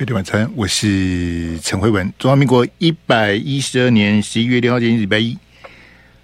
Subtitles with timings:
[0.00, 2.10] 费德晚餐，我是陈慧文。
[2.18, 5.36] 中华民国一百一十二年十一月六号，今天礼拜一。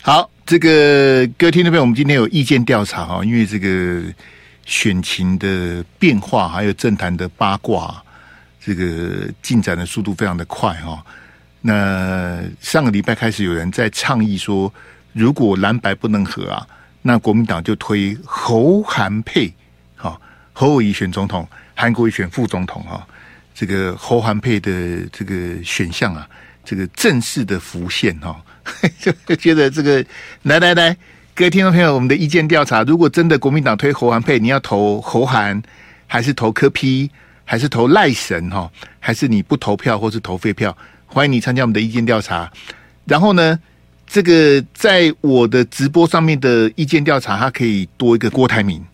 [0.01, 4.03] 好，这个各位听众朋友，我们今天有意见调查哈，因为这个
[4.65, 8.03] 选情的变化，还有政坛的八卦，
[8.59, 11.05] 这个进展的速度非常的快哈。
[11.61, 14.73] 那上个礼拜开始，有人在倡议说，
[15.13, 16.67] 如果蓝白不能合啊，
[17.03, 19.53] 那国民党就推侯韩配，
[19.97, 20.19] 哈，
[20.55, 23.07] 侯友宜选总统，韩国瑜选副总统哈。
[23.57, 24.71] 这个侯韩配的
[25.11, 26.29] 这个选项啊，
[26.63, 28.39] 这个正式的浮现哈，
[29.27, 30.05] 就觉得这个
[30.43, 30.95] 来来来，
[31.35, 35.63] 各位听众朋友，我们的意见调查，如果真的国民党推侯韩配，你要投侯韩，
[36.07, 37.11] 还是投柯 P，
[37.47, 40.77] 还是投赖神哈，还是你不投票或是投废票？
[41.07, 42.53] 欢迎你参加我们的意见调查。
[43.07, 43.59] 然后呢，
[44.07, 48.85] 这个在我的直播上面的意见调查，它可以多一个郭台铭，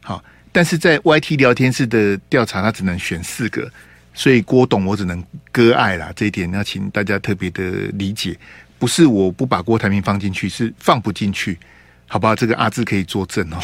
[0.00, 3.68] 好，但是在 YT 聊天室的调查，它只能选四个。
[4.14, 7.62] 所以郭董我只能割爱啦，这一点要请大家特别的
[7.94, 8.36] 理解，
[8.78, 11.58] 不是我不把郭台铭放进去，是放不进去，
[12.06, 12.36] 好不好？
[12.36, 13.58] 这个阿志可以作证哦。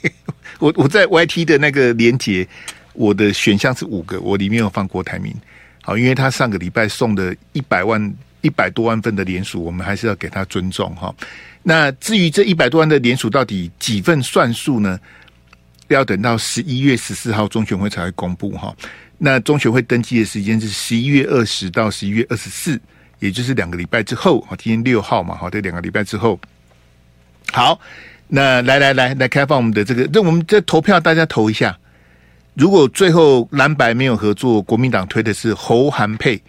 [0.60, 2.46] 我我在 YT 的那个连接，
[2.92, 5.34] 我的选项是五个，我里面有放郭台铭，
[5.82, 11.14] 好，因为他上个礼拜送的一百万一百多万份的连署，我们还是要给他尊重哈。
[11.62, 15.00] 那至于这一百多万的连署到底几份算数呢？
[15.88, 18.74] 要等到十一月十四号中选会才会公布哈。
[19.18, 22.78] 那中学会登记的时间是十一月二十到十一月二十四，
[23.18, 24.40] 也就是两个礼拜之后。
[24.42, 26.38] 好，今天六号嘛，好，这两个礼拜之后。
[27.52, 27.80] 好，
[28.28, 31.78] 那来来来来开放我们的这个，那我们这投票大家投一下。
[32.54, 36.40] 如果最后蓝白没有合作，国民党推的是侯韩佩，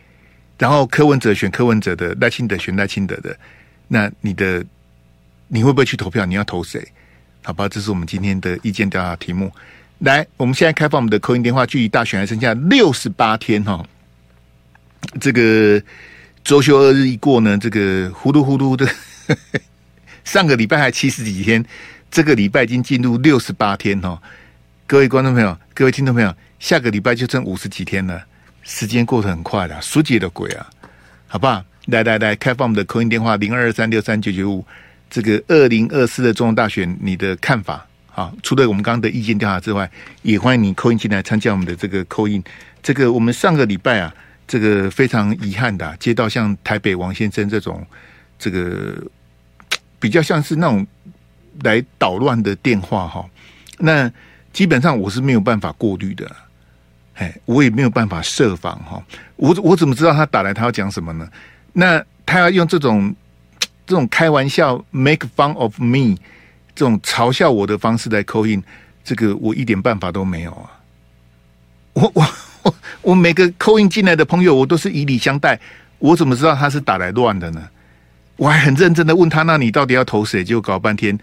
[0.58, 3.38] 然后柯文哲选柯文哲的，赖清德选赖清德的，
[3.88, 4.66] 那你的
[5.48, 6.26] 你会不会去投票？
[6.26, 6.86] 你要投谁？
[7.44, 9.50] 好吧，这是我们今天的意见调查题目。
[10.00, 13.84] 来，我们现在开放我们的口音电话，距离大选还剩下六十八天哈。
[15.20, 15.82] 这个
[16.44, 18.88] 周休二日一过呢，这个呼噜呼噜的，
[20.24, 21.66] 上个礼拜还七十几天，
[22.12, 24.22] 这个礼拜已经进入六十八天哈。
[24.86, 28.24] 各位观众朋友，各位听众朋友，下个礼拜就剩五十几天了，
[28.62, 30.70] 时间过得很快的，数几的鬼啊，
[31.28, 31.64] 好不好？
[31.88, 34.64] 来来来，开放我们的口音电话零二二三六三九九五，
[35.10, 37.88] 这个二零二四的总统大选，你的看法？
[38.18, 39.88] 啊，除了我们刚刚的意见调查之外，
[40.24, 42.44] 也欢迎你 call in 进来参加我们的这个 call in。
[42.82, 44.12] 这个我们上个礼拜啊，
[44.48, 47.86] 这个非常遗憾的、接到像台北王先生这种
[48.40, 48.98] 这个
[50.00, 50.86] 比较像是那种
[51.62, 53.24] 来捣乱的电话哈。
[53.78, 54.12] 那
[54.52, 56.36] 基本上我是没有办法过滤的，
[57.14, 59.00] 哎，我也没有办法设防哈。
[59.36, 61.30] 我我怎么知道他打来他要讲什么呢？
[61.74, 63.16] 那他要用这种
[63.86, 66.18] 这种开玩笑 make fun of me。
[66.78, 68.64] 这种嘲笑我的方式来扣印
[69.04, 70.70] 这个我一点办法都没有啊！
[71.94, 72.28] 我我
[72.62, 75.60] 我我每个扣印进来的朋友，我都是以礼相待，
[75.98, 77.68] 我怎么知道他是打来乱的呢？
[78.36, 80.44] 我还很认真的问他，那你到底要投谁？
[80.44, 81.18] 就搞半天，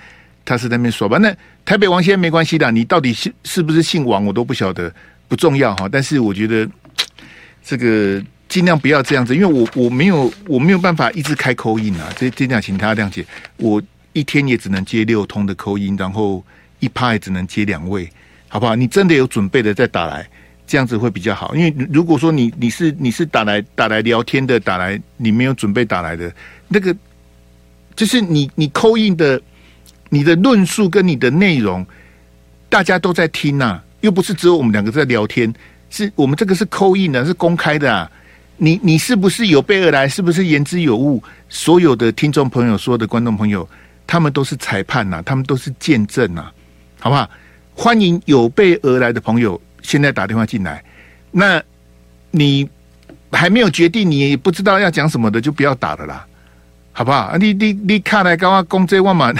[0.45, 1.19] 他是在那边说吧。
[1.19, 1.33] 那
[1.65, 4.93] 台北王先生没关系的，你到底是是不是姓王，我都不晓得，
[5.29, 5.89] 不重要哈。
[5.89, 6.69] 但是我觉得
[7.63, 13.25] 这个尽量不要这样子，因为我我没有我没有办法一直开 call in 啊，这这样请他谅解
[13.59, 13.81] 我。
[14.15, 16.43] 一天也只能接六通的 call in，然后
[16.79, 18.09] 一趴也只能接两位，
[18.49, 18.75] 好不好？
[18.75, 20.27] 你真的有准备的再打来，
[20.67, 21.55] 这样子会比较好。
[21.55, 26.33] 因为如果说你你是你是打来打来聊天的，打来你没有准备打来的，
[26.69, 26.97] 那个
[27.95, 29.41] 就是你你扣音的
[30.09, 31.85] 你的论述跟你的内容，
[32.69, 35.53] 大家都在听呐、又不是只有我们两个在聊天，
[35.91, 38.11] 是我们这个是扣音的，是公开的啊。
[38.57, 40.09] 你你是不是有备而来？
[40.09, 41.21] 是不是言之有物？
[41.49, 43.69] 所有的听众朋友，所有的观众朋友。
[44.07, 46.51] 他们都是裁判呐、他们都是见证呐、
[47.01, 47.29] 好不好？
[47.77, 50.81] 欢迎有备而来的朋友，现在打电话进来。
[51.33, 51.61] 那
[52.31, 52.69] 你
[53.33, 56.25] 还没有决定，你也不知道要讲什么的，就不要打了啦，
[56.93, 57.37] 好不好？
[57.37, 59.33] 你你你看来跟我讲这万嘛，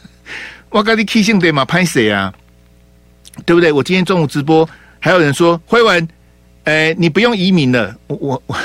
[0.70, 2.32] 我跟你起性对嘛，拍谁啊？
[3.44, 3.70] 对不对？
[3.70, 4.66] 我今天中午直播，
[4.98, 6.08] 还有人说辉文，
[6.64, 8.56] 哎，你不用移民了，我我我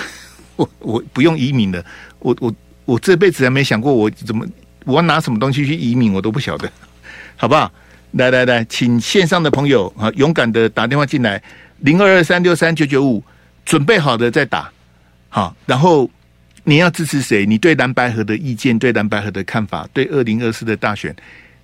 [0.55, 1.83] 我我不用移民了，
[2.19, 2.55] 我我
[2.85, 4.47] 我这辈子还没想过我怎么。
[4.85, 6.71] 我拿什么东西去移民，我都不晓得，
[7.37, 7.71] 好不好？
[8.13, 11.41] 来来来，请线上的朋友啊，勇敢的打电话进来，
[11.79, 13.23] 零二二三六三九九五，
[13.65, 14.69] 准备好的再打，
[15.29, 15.55] 好。
[15.65, 16.11] 然后
[16.65, 17.45] 你要支持谁？
[17.45, 21.15] 你对蓝白河的意见，对蓝白河的看法，对二零二四的大选，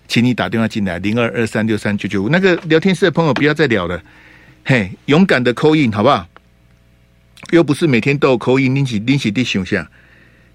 [0.08, 2.30] 请你打电话进来，零二二三六三九九五。
[2.30, 4.02] 那个聊天室的朋友不要再聊了，
[4.64, 6.26] 嘿，勇敢的扣印好不好？
[7.52, 9.86] 又不是每天都有 call in，拎起拎起地熊下。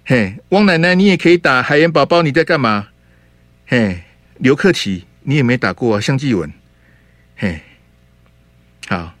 [0.05, 2.87] 嘿，汪奶奶，你也可以打海盐宝宝，你在干嘛？
[3.65, 4.01] 嘿，
[4.39, 6.51] 刘克奇，你也没打过啊，向继文，
[7.37, 7.61] 嘿，
[8.89, 9.13] 好，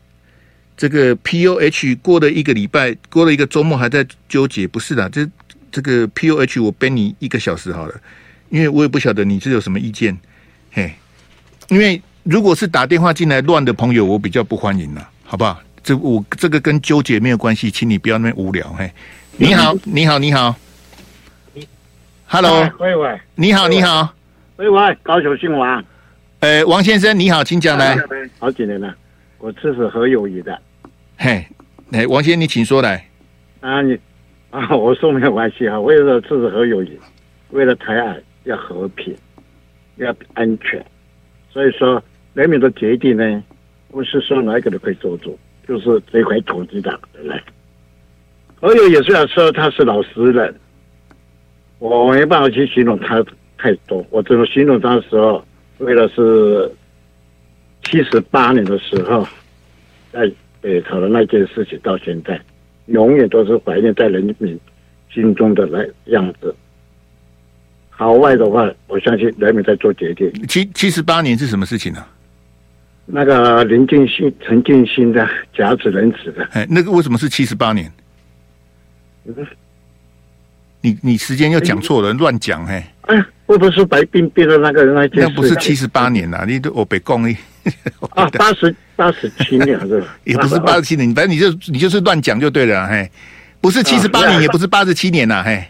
[0.75, 5.25] 这个 P O H 过了一个礼拜，过了一个周末还在纠结，不是的，这
[5.71, 7.95] 这个 P O H 我背你一个小时好了，
[8.49, 10.17] 因为我也不晓得你这有什么意见，
[10.71, 10.93] 嘿，
[11.69, 15.61] 因为如果是打电话进来乱的朋友，我比较不欢迎了，好不好？
[15.81, 18.91] 这我这个跟纠结没有关系，请你不要那么无聊，嘿，
[19.37, 20.53] 你好，你好，你好，
[22.33, 24.11] ，Hello，喂喂，你好，你好，
[24.55, 25.85] 喂喂，高雄姓王，
[26.39, 27.95] 呃，王先生你好，请讲来，
[28.39, 28.91] 好几年了。
[29.37, 30.59] 我支持何友谊的，
[31.15, 31.45] 嘿，
[31.91, 33.07] 哎，王先生，你请说来。
[33.59, 33.95] 啊，你
[34.49, 35.79] 啊，我说没有关系啊。
[35.79, 36.99] 为了支持何友谊，
[37.51, 39.15] 为了台海要和平，
[39.97, 40.83] 要安全，
[41.51, 42.01] 所以说
[42.33, 43.43] 人民的决定呢，
[43.91, 45.37] 不是说哪一个都可以做主，
[45.67, 47.39] 就是这块土地的，人？
[48.59, 50.55] 何友也虽然说他是老实人，
[51.89, 53.23] 我没办法去形容他
[53.57, 55.43] 太多，我只能形容当时候，
[55.79, 56.71] 为了是。
[57.85, 59.27] 七十八年的时候，
[60.09, 60.31] 在
[60.61, 62.39] 北朝的那件事情，到现在
[62.85, 64.57] 永远都是怀念在人民
[65.13, 66.55] 心中的那样子。
[67.89, 70.31] 好外的话，我相信人民在做决定。
[70.47, 72.07] 七七十八年是什么事情呢、啊？
[73.05, 77.91] 那个林建新、陈建新的甲子人子的，哎，那个为什么是七十八年？
[79.25, 79.45] 嗯、
[80.83, 82.83] 你你时间又讲错了，乱讲嘿。
[83.03, 83.15] 哎，
[83.45, 85.29] 会不会是白冰冰的那个人那件事？
[85.29, 87.35] 那不是七十八年呐、啊，你都我北贡哩。
[88.11, 90.07] 啊，八十八十七年是吧？
[90.25, 93.09] 也不是八十七年，反正你就你就是乱讲就对了，嘿，
[93.61, 95.63] 不是七十八年，也不是八十七年呐，嘿。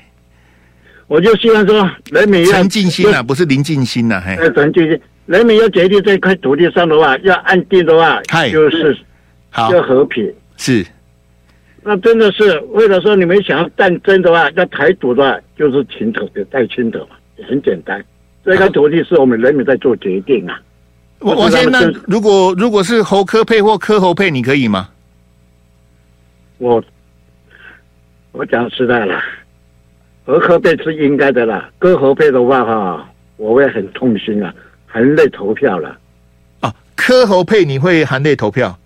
[1.05, 4.35] 我就希望说，人民要陈进兴呐，不是林进兴呐，嘿。
[4.55, 8.19] 陈进兴，人民要决定这块土地上的话，要安定的话，
[8.51, 8.97] 就是
[9.51, 10.27] 好要和平。
[10.57, 10.83] 是，
[11.83, 17.15] 那真的是为了说你们想要战争的话，要台独的话，就是清头的带清头嘛，
[17.47, 18.03] 很简单。
[18.45, 20.59] 这个土地是我们人民在做决定啊。
[21.19, 21.69] 我我先
[22.07, 24.89] 如果如果是侯科配或科侯配，你可以吗？
[26.57, 26.83] 我
[28.31, 29.21] 我讲实在了，
[30.25, 31.69] 侯科配是应该的啦。
[31.79, 34.53] 科侯配的话哈，我会很痛心啊，
[34.85, 35.97] 含泪投票了。
[36.61, 38.77] 啊，科侯配你会含泪投票？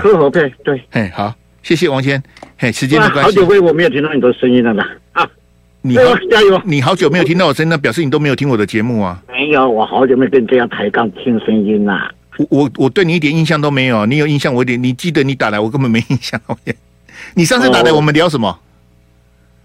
[0.00, 1.34] 科侯配对，嘿，好，
[1.68, 2.22] 谢谢王先。
[2.56, 4.82] 嘿，时间的关系，好久我没有听到你的声音了呢。
[5.12, 5.28] 啊，
[5.82, 6.58] 你好，加油！
[6.64, 9.22] 你好久没有听到我声音，那表示你都没有听我的节目啊。
[9.28, 12.10] 没有，我好久没跟这样抬杠听声音啦。
[12.38, 16.40] 我我我对你一点印象都没有，你有印象我一点，你记得你打来，我根本没印象。
[17.34, 18.58] 你上次打来我们聊什么？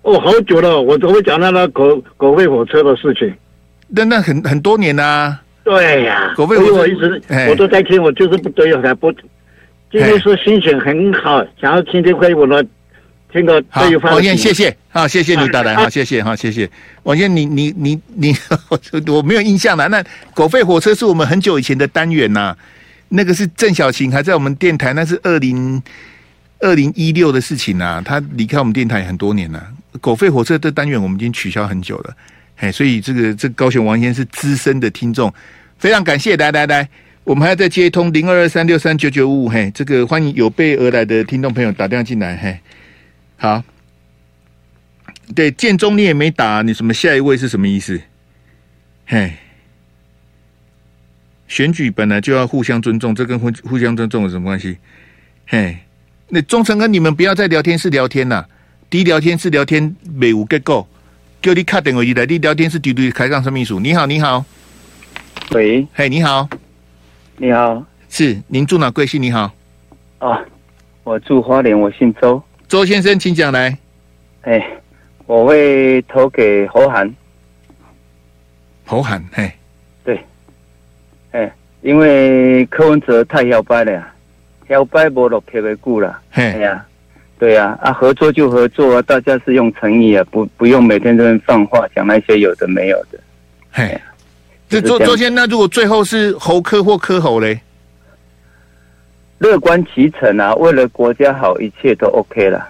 [0.01, 3.33] 哦，好久了，我都会讲那个狗狗吠火车的事情。
[3.87, 5.39] 那那很很多年啦。
[5.63, 9.09] 对呀、啊，狗吠火车我一直我都在听，我就是不对，还不
[9.93, 12.65] 今天说心情很好，想要听听会我的。
[13.31, 13.81] 听个好，
[14.11, 16.69] 王燕，谢谢，好，谢谢你打来，好，谢谢，好，谢谢，
[17.01, 18.35] 王燕，你你你你，
[19.11, 19.87] 我没有印象了。
[19.89, 20.03] 那
[20.35, 22.57] 狗吠火车是我们很久以前的单元呐、啊，
[23.09, 25.81] 那个是郑小琴还在我们电台，那是二零
[26.59, 29.67] 二零一六的事情呐、啊，他离开我们电台很多年了。
[29.99, 32.15] 狗吠火车的单元我们已经取消很久了，
[32.57, 35.33] 哎，所以这个这个、高雄王燕是资深的听众，
[35.79, 36.87] 非常感谢，来来来，
[37.23, 42.59] 我们还要再接通零二二三六三九九五五，嘿，这个欢迎有备而来的听众朋友打电话进来，嘿。
[43.37, 43.63] 好，
[45.33, 48.01] 对，建中你也没打，你什么下一位是什么意思？
[49.05, 49.33] 嘿，
[51.47, 54.77] 选举本来就要互相尊重，这跟互互相尊重有什么关系？
[55.47, 55.77] 嘿，
[56.27, 58.45] 那忠诚跟你们不要再聊天室聊天呐，
[58.89, 60.85] 低聊天室聊天没有结构，
[61.41, 63.79] 叫你卡电话进来，你聊天室绝对开杠上秘书。
[63.79, 64.43] 你好，你好，
[65.51, 66.49] 喂，嘿，你好，
[67.37, 69.21] 你好，是您住哪贵姓？
[69.21, 69.51] 你好，
[70.19, 70.39] 哦，
[71.03, 72.41] 我住花莲，我姓周。
[72.67, 73.77] 周先生，请讲来。
[74.41, 74.65] 哎，
[75.25, 77.11] 我会投给侯涵。
[78.85, 79.51] 侯涵，嘿，
[80.03, 80.19] 对，
[81.31, 84.13] 哎，因为柯文哲太摇摆了呀，
[84.67, 86.21] 摇摆不落特别久了。
[86.33, 86.85] 哎呀，
[87.39, 93.19] 对呀，啊，合作就合作啊，大家是用诚意啊，不不用每天都放话讲那些有的没有的。
[93.71, 94.12] 嘿，这
[94.81, 97.59] 周周先生，那如果最后是侯科或科侯嘞？
[99.39, 100.55] 乐观其成啊！
[100.55, 102.65] 为了国家好，一切都 OK 了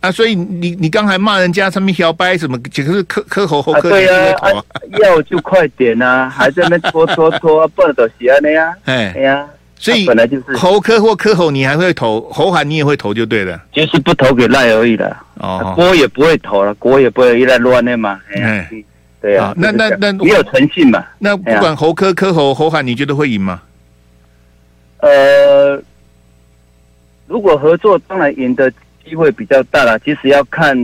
[0.00, 0.10] 啊！
[0.10, 4.48] 所以你你刚才骂人家什么小白什么，这个是磕磕喉喉磕对啊，啊，
[4.98, 8.74] 要就快点啊， 还在那拖拖拖，不能都是安的呀！
[8.86, 9.46] 哎呀，
[9.78, 15.14] 所以本来就是喉磕或科猴，你还会投猴喊，你也会投就对了，就是不投给赖而已了。
[15.34, 18.18] 哦，国也不会投了，国也不会一来乱的嘛。
[18.34, 18.70] 哎，
[19.20, 21.04] 对啊，那那那没有诚信嘛？
[21.18, 23.62] 那不管侯科、科侯、侯喊，你觉得会赢吗？
[24.98, 25.82] 呃。
[27.28, 28.70] 如果合作，当然赢的
[29.04, 29.98] 机会比较大了。
[29.98, 30.76] 其实要看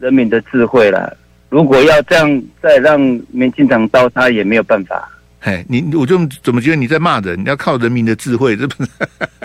[0.00, 1.16] 人民的智慧了。
[1.48, 2.98] 如果要这样再让
[3.30, 5.08] 民进党刀，他也没有办法。
[5.38, 7.38] 嘿，你我就怎么觉得你在骂人？
[7.38, 8.90] 你要靠人民的智慧，这不是？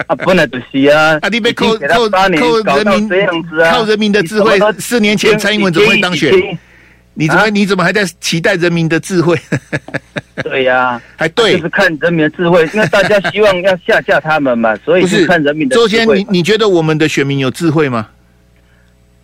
[0.08, 1.16] 啊，本来就是啊！
[1.22, 3.76] 啊，你被扣扣扣人民这样子啊？
[3.76, 6.34] 靠人民的智慧，四年前蔡英文怎么会当选？
[7.14, 9.38] 你怎么、啊、你怎么还在期待人民的智慧？
[10.44, 15.88] 对呀、啊， 还对，就是看人民的智慧，因为大家希望要下架他们嘛， 所以是看人民的智慧。
[15.88, 18.08] 周先，你你觉得我们的选民有智慧吗？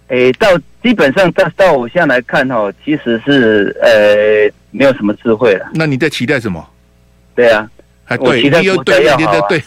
[0.09, 0.47] 诶，到
[0.81, 5.69] 基本上到到我现在来看哈，其实是呃没有什么智慧了。
[5.73, 6.65] 那你在期待什么？
[7.35, 7.69] 对啊，
[8.03, 9.61] 还对，你又对，你的对。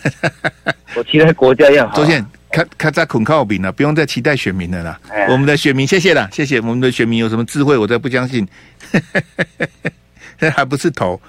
[0.94, 1.96] 我期待国家要好。
[1.96, 5.00] 周先，看看在捆靠饼了，不用再期待选民了啦。
[5.28, 8.46] 我们的选民，谢谢啦，谢谢我们的选民有什么智慧，我再不相信。
[10.54, 11.20] 还不是投，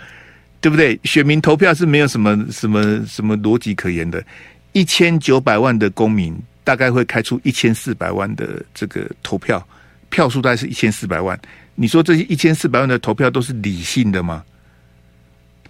[0.59, 0.99] 对不对？
[1.03, 4.23] 选民投票是没有什么什么什么逻辑可言的。
[4.71, 6.37] 一千九百万的公民。
[6.63, 9.67] 大概会开出一千四百万的这个投票，
[10.11, 11.37] 票数大概是一千四百万。
[11.73, 14.43] 你说这些一千四百万的投票都是理性的吗？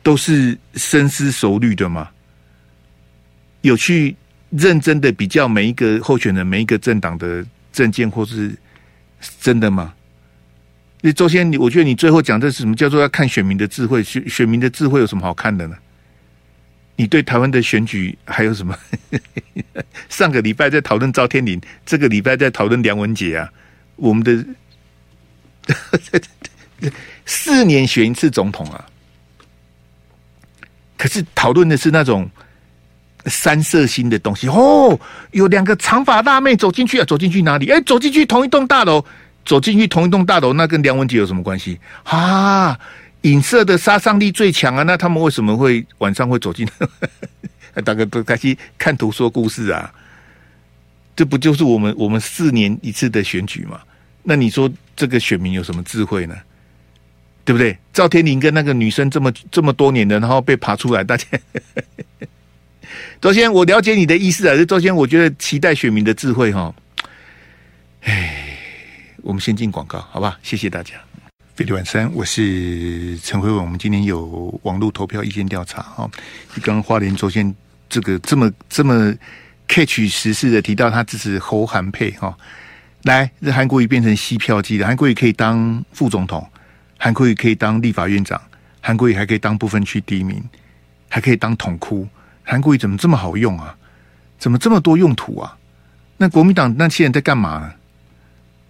[0.03, 2.10] 都是深思熟虑的吗？
[3.62, 4.13] 有去
[4.51, 8.53] 认真的比较每一个候选人、每一个政党的政见，或是
[9.41, 9.93] 真的吗？
[11.01, 14.03] 那周先，你我觉得你最后讲的是什么叫做要看选民的智慧？
[14.03, 15.75] 选选民的智慧有什么好看的呢？
[16.96, 18.77] 你对台湾的选举还有什么？
[20.10, 23.51] 上个礼拜在讨论赵天麟，这个礼拜在讨论梁文杰啊。
[23.96, 24.46] 我们的
[27.25, 28.86] 四年选一次总统啊，
[30.98, 32.29] 可是讨论的是那种
[33.25, 35.00] 三色心的东西哦。
[35.32, 37.70] 有两个长发大妹走进去啊，走进去哪里？
[37.70, 39.04] 哎，走进去同一栋大楼，
[39.46, 42.78] 走进去同一栋大楼，那跟梁文杰有什么关系啊？
[43.22, 44.82] 影射的杀伤力最强啊！
[44.82, 46.68] 那他们为什么会晚上会走进？
[47.86, 49.94] 大家都开始看图说故事啊！
[51.16, 53.80] 这不就是我们我们四年一次的选举吗？
[54.24, 56.36] 那你说这个选民有什么智慧呢？
[57.46, 57.78] 对不对？
[57.94, 61.25] 赵天林跟那个女生这么这么多年的，然后被爬出来，大家
[63.19, 64.65] 周先，我了解你的意思啊！
[64.65, 66.74] 周先，我觉得期待选民的智慧哈。
[68.01, 68.57] 哎，
[69.21, 70.39] 我们先进广告，好吧？
[70.41, 70.95] 谢谢大家。
[71.53, 73.57] 飞利晚餐，我是陈辉文。
[73.57, 76.10] 我们今天有网络投票意见调查哈。
[76.55, 77.53] 你刚刚花莲周先
[77.89, 79.13] 这个这么这么
[79.67, 82.36] catch 时事的提到他支持侯韩佩哈。
[83.03, 84.88] 来，这韩国瑜变成吸票机了。
[84.88, 86.48] 韩国瑜可以当副总统，
[86.98, 88.41] 韩国瑜可以当立法院长，
[88.79, 90.41] 韩国瑜还可以当部分区第一名，
[91.10, 92.07] 还可以当统哭。
[92.51, 93.74] 韩国瑜怎么这么好用啊？
[94.38, 95.58] 怎么这么多用途啊？
[96.17, 97.72] 那国民党那些人在干嘛呢？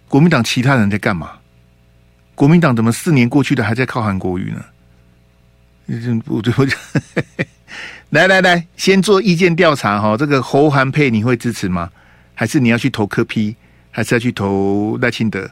[0.06, 1.32] 国民党其他人在干嘛？
[2.36, 4.64] 国民党怎么四年过去了还在靠韩国瑜呢？
[6.28, 6.66] 我 我
[8.10, 10.16] 来来来，先做意见调查哈。
[10.16, 11.90] 这个侯韩佩你会支持吗？
[12.36, 13.56] 还是你要去投柯 P？
[13.90, 15.50] 还是要去投赖清德？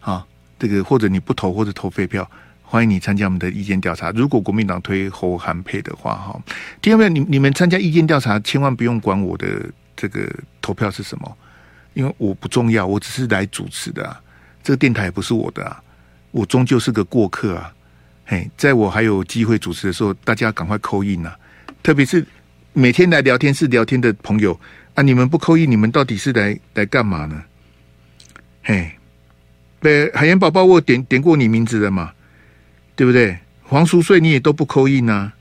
[0.00, 0.26] 啊，
[0.58, 2.28] 这个或者你不投或者投废票，
[2.70, 4.12] 欢迎你参加我们的意见调查。
[4.12, 6.40] 如果国民党推侯韩配的话，哈，
[6.80, 7.08] 听到没有？
[7.10, 11.36] 你你们参加意见调查，千万不用管我的这个投票是什么，
[11.94, 14.20] 因为我不重要，我只是来主持的啊。
[14.62, 15.82] 这个电台也不是我的啊。
[16.30, 17.74] 我终究是个过客啊！
[18.24, 21.36] 嘿，在我还有机会主持的时候，大家赶快 call in 啊！
[21.82, 22.24] 特别是
[22.72, 24.56] 每天来聊天室聊天的朋友
[24.94, 27.42] 啊，你们不 call in，你们到底是来来干嘛呢？
[28.62, 28.92] 嘿，
[29.80, 32.12] 对，海盐宝宝，我点点过你名字了嘛？
[33.00, 33.38] 对不对？
[33.62, 35.32] 黄淑穗你也都不 call in 啊？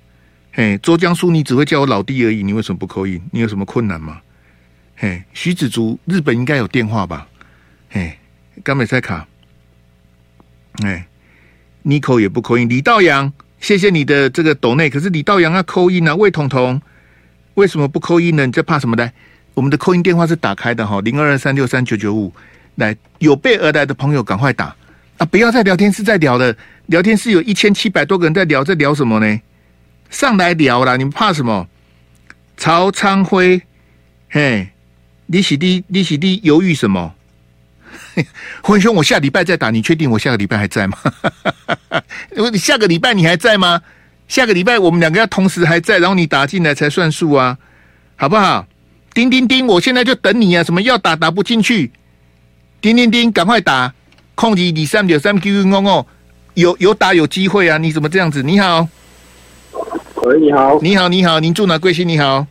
[0.53, 4.21] 嘿，周江苏你只会叫我老弟而已，你为什么不扣印你有什么困难吗？
[4.95, 7.27] 嘿，徐子竹，日本应该有电话吧？
[7.89, 8.17] 嘿，
[8.63, 9.27] 冈美塞卡。
[10.85, 11.05] 哎，
[11.81, 12.69] 妮可也不扣印。
[12.69, 14.89] 李道阳，谢谢你的这个抖内。
[14.89, 16.15] 可是李道阳要扣印啊？
[16.15, 16.81] 魏彤彤
[17.55, 18.45] 为什么不扣印呢？
[18.45, 19.11] 你在怕什么呢？
[19.53, 22.33] 我们的扣印电话是打开的哈，零二二三六三九九五。
[22.75, 24.73] 来，有备而来的朋友赶快打
[25.19, 25.25] 啊！
[25.25, 26.55] 不要再聊天室在聊了，
[26.87, 29.39] 聊天室有一千七百多个人在聊，在聊什么呢？
[30.09, 31.67] 上来聊啦，你们怕什么？
[32.55, 33.61] 曹昌辉，
[34.29, 34.69] 嘿，
[35.27, 37.13] 你喜弟，你喜弟，犹豫什么？
[38.63, 40.97] 辉兄，我下礼拜再打，你确定我下个礼拜还在吗？
[42.51, 43.81] 你 下个礼拜你还在吗？
[44.29, 47.57] 下个礼拜我们两个要同时还在，然后你打进来才算数啊，
[48.15, 48.65] 好不好？
[49.13, 50.63] 叮叮叮，我现在就等你啊！
[50.63, 51.91] 什么要打打不进去？
[52.79, 53.93] 叮叮叮，赶快打！
[54.39, 56.05] 控制二三六三 Q Q 哦哦，
[56.53, 57.77] 有有打有机会啊！
[57.77, 58.41] 你怎么这样子？
[58.41, 58.87] 你好，
[60.23, 61.77] 喂，你好，你好，你好，您住哪？
[61.77, 62.07] 贵姓？
[62.07, 62.47] 你好，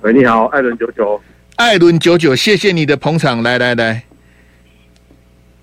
[0.00, 1.22] 喂，你好，艾伦九九。
[1.54, 4.02] 艾伦九九，谢谢你的捧场，来来来，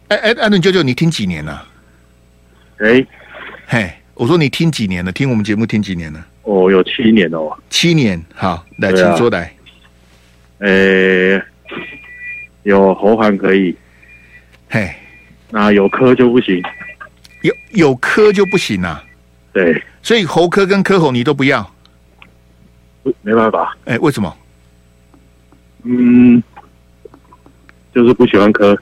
[0.08, 1.68] 哎哎，艾伦九九，你听几年了？
[2.78, 3.06] 哎，
[3.68, 5.12] 嘿，我说你听几年了？
[5.12, 6.26] 听我们节目听几年了？
[6.44, 7.52] 哦，有七年哦。
[7.70, 9.54] 七年，好，来，啊、请说来。
[10.60, 11.44] 哎，
[12.64, 13.76] 有喉咙可以，
[14.72, 14.96] 嘿，
[15.50, 16.64] 那有科就不行，
[17.42, 19.04] 有有科就不行啊？
[19.52, 21.70] 对，所以喉科跟柯侯你都不要，
[23.22, 23.76] 没办法。
[23.84, 24.34] 哎，为什么？
[25.84, 26.42] 嗯，
[27.94, 28.78] 就是不喜欢科。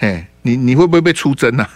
[0.00, 1.66] 哎，你你会不会被出征呢？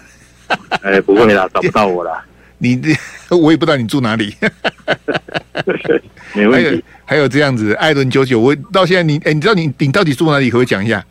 [0.83, 2.23] 哎，不会啦，找不到我啦。
[2.61, 4.35] 你这我也不知道你住哪里。
[6.35, 6.67] 没问题。
[6.67, 10.51] 还有还有这样子，艾伦九九，我到现在你哎，你知道你你到底住哪里？
[10.51, 11.03] 可不可以讲一下？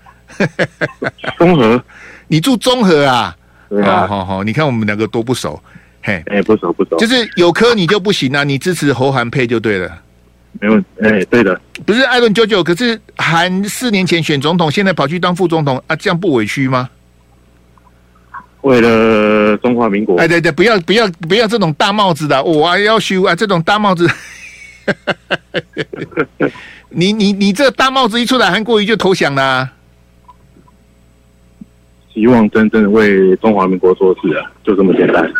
[1.39, 1.83] 中和，
[2.27, 3.35] 你住中和啊？
[3.69, 4.07] 对啊。
[4.07, 5.61] 好好，你看我们两个多不熟。
[6.03, 6.97] 嘿，哎，不熟不熟。
[6.97, 10.01] 就是有科你就不行啊，你支持侯韩配就对了。
[10.59, 11.59] 没问题，哎，对的。
[11.85, 16.89] 不是艾伦九九，可是韩四年前选总统，现在跑去当副总统啊，这样不委屈吗？
[18.61, 24.09] 为了中华民国，哎，对对，不要不要不要这种大帽子的，我啊要修啊，这种大帽子。
[26.89, 29.73] 你你你这大帽子一出来，韩国瑜就投降了啊。
[32.17, 35.31] 希望真正为中华民国做事啊，就这么简单。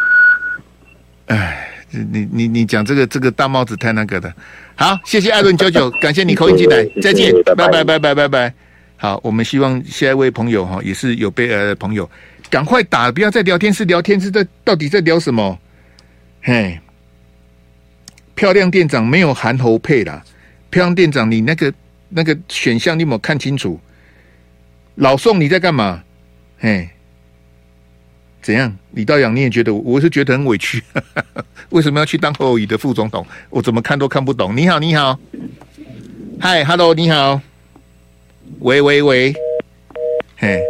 [1.26, 4.32] 哎，你你你讲这个这个大帽子太那个的。
[4.76, 8.54] 好，谢谢艾伦九九，感谢你扣音进来，再见，拜拜拜拜拜拜。
[8.96, 12.08] 好，我们希望下一位朋友哈，也是有备而来的朋友。
[12.48, 15.58] 赶快打，不要再聊天室聊天室，在到底在聊什么？
[16.44, 16.80] 嘿，
[18.36, 20.24] 漂亮店长没有韩侯配啦。
[20.70, 21.74] 漂亮店长，你那个
[22.10, 23.80] 那个选项你有没有看清楚？
[24.94, 26.04] 老宋你在干嘛？
[26.60, 26.90] 嘿，
[28.42, 28.76] 怎样？
[28.92, 29.74] 李道阳你也觉得？
[29.74, 30.84] 我是觉得很委屈，
[31.70, 33.26] 为什么要去当侯友宜的副总统？
[33.50, 34.56] 我怎么看都看不懂。
[34.56, 35.20] 你好，你好，
[36.40, 37.40] 嗨，Hello，你好，
[38.60, 39.34] 喂喂喂，
[40.38, 40.62] 嘿。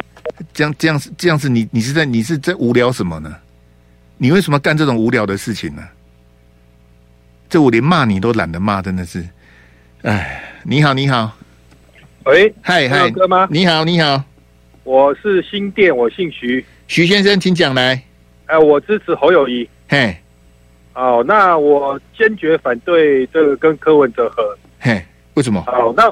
[0.53, 3.36] 这样这样子这样子，你你是在你是在无聊什么呢？
[4.17, 5.84] 你为什么干这种无聊的事情呢？
[7.50, 9.27] 这我连骂你都懒得骂，真的是。
[10.01, 11.36] 哎，你好，你好，
[12.25, 13.48] 喂，嗨嗨，哥吗？
[13.50, 14.24] 你好，你好，
[14.88, 18.01] 我是新店，我姓徐，徐先生，请讲来。
[18.46, 19.67] 哎，我支持侯友谊。
[19.89, 20.15] 嘿，
[20.94, 24.58] 哦，那我坚决反对这个跟柯文哲合。
[24.79, 25.62] 嘿，为什么？
[25.67, 26.10] 哦，那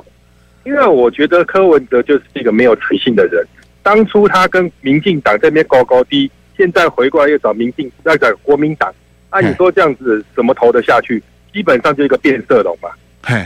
[0.70, 3.42] 因为我觉得柯文哲就是一个没有诚信的人。
[3.82, 8.94] 当初他跟民进党这边高高低，现在回过来又找民进，要找国民党，
[9.30, 11.24] 啊，你说这样子怎么投得下去？
[11.54, 12.90] 基本上就一个变色龙嘛。
[13.24, 13.38] 嘿，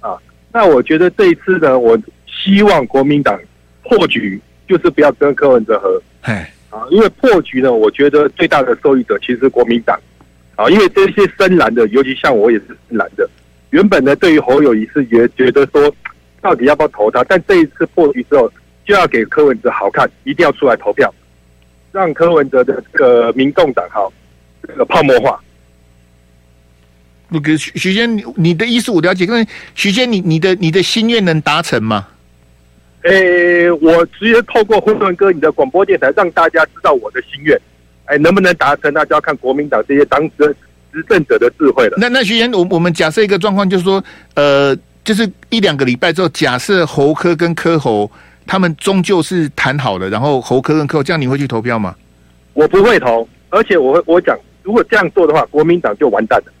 [0.00, 0.14] 啊，
[0.52, 3.40] 那我觉得这一次呢，我希望国民党
[3.82, 6.02] 破局，就是不要跟柯文哲合。
[6.22, 6.32] 嘿，
[6.70, 9.98] 啊，因为破局呢，我觉得最大的受益者其实是国民党。
[10.56, 13.28] 啊，因为这些深蓝的，尤其像我也是深蓝的，
[13.70, 15.94] 原本呢对于侯友谊是觉觉得说，
[16.40, 17.24] 到底要不要投他？
[17.24, 18.50] 但这一次破局之后。
[18.86, 21.10] 就要给柯文哲好看，一定要出来投票，
[21.90, 24.12] 让柯文哲的这个民众党好
[24.68, 25.40] 这个泡沫化。
[27.30, 32.06] 那个徐徐先，你的意思我了解，但是徐先，你你的你的心愿能达成吗？
[33.04, 37.56] 诶、欸，我直接透过混沌哥你的广播电台，让大家知道我的心愿。
[38.06, 40.56] 哎、欸，能不能达成，那就要看国民党这些当时
[40.92, 41.96] 执政者的智慧了。
[41.98, 44.02] 那那徐先，我我们假设一个状况，就是说，
[44.34, 48.10] 呃，就是一两个礼拜之后，假设侯科跟柯侯。
[48.46, 51.94] 他们终究是谈好了，然后侯科跟柯，这样你会去投票吗？
[52.52, 56.52] 我不会投，而且我我讲，如果这样做的话，国民党就完蛋了。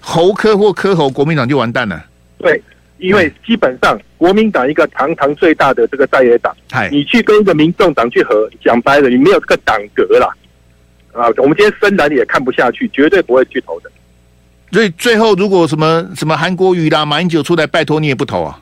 [0.00, 2.04] 侯科或柯侯，国民党就完蛋了。
[2.38, 2.60] 对，
[2.98, 6.54] 因为基本上国民党一个堂堂最大的这个在野党，
[6.90, 10.28] 你去跟一个民众党去合，讲白了，你没有这个党格啦。
[11.12, 13.90] 啊，我们今天深蓝也看不下去，绝对不会去投的。
[14.72, 18.60] 所以最后，如果什么什么韩国瑜啦、马英九出来，拜托你也不投啊？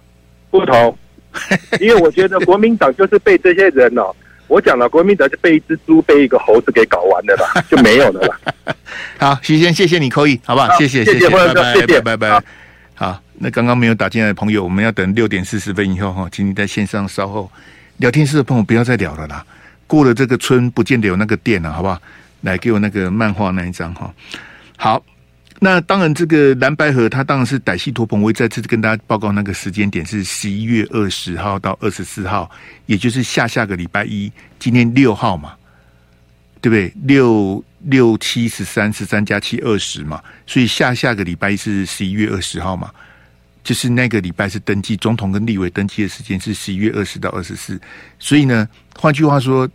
[0.50, 0.96] 不投。
[1.80, 4.14] 因为我觉得国民党就是被这些人哦，
[4.48, 8.74] 我讲了，国民党就被一只猪、被一个猴子给搞完了吧， 就没有了啦。
[9.18, 10.76] 好，徐先，谢谢你扣一，好不好？
[10.76, 12.42] 谢谢，谢谢，拜拜，谢谢，拜拜。
[12.94, 17.50] 好，那刚刚没有打进来的朋友，我们要等六点四十分以后哈，请你在线上稍后。
[17.96, 19.44] 聊天室的朋友不要再聊了啦，
[19.88, 22.00] 过了这个村不见得有那个店了，好不好？
[22.42, 24.14] 来给我那个漫画那一张哈。
[24.76, 25.04] 好。
[25.64, 28.20] 那当然，这个蓝白合它当然是歹戏托棚。
[28.20, 32.50] 我再次跟大家报告，那个时间点是十一月二十号到二十四号，
[32.86, 34.32] 也就是下下个礼拜一。
[34.58, 35.54] 今天六号嘛，
[36.60, 36.92] 对不对？
[37.04, 42.90] 六六七十三，十三加七二十嘛，所以下下个礼拜一是十一月二十号嘛，
[43.62, 47.80] 就是那个礼拜是登记总统跟立委登记的时间是十一月二十到二十四。
[48.18, 49.68] 所以呢，换句话说。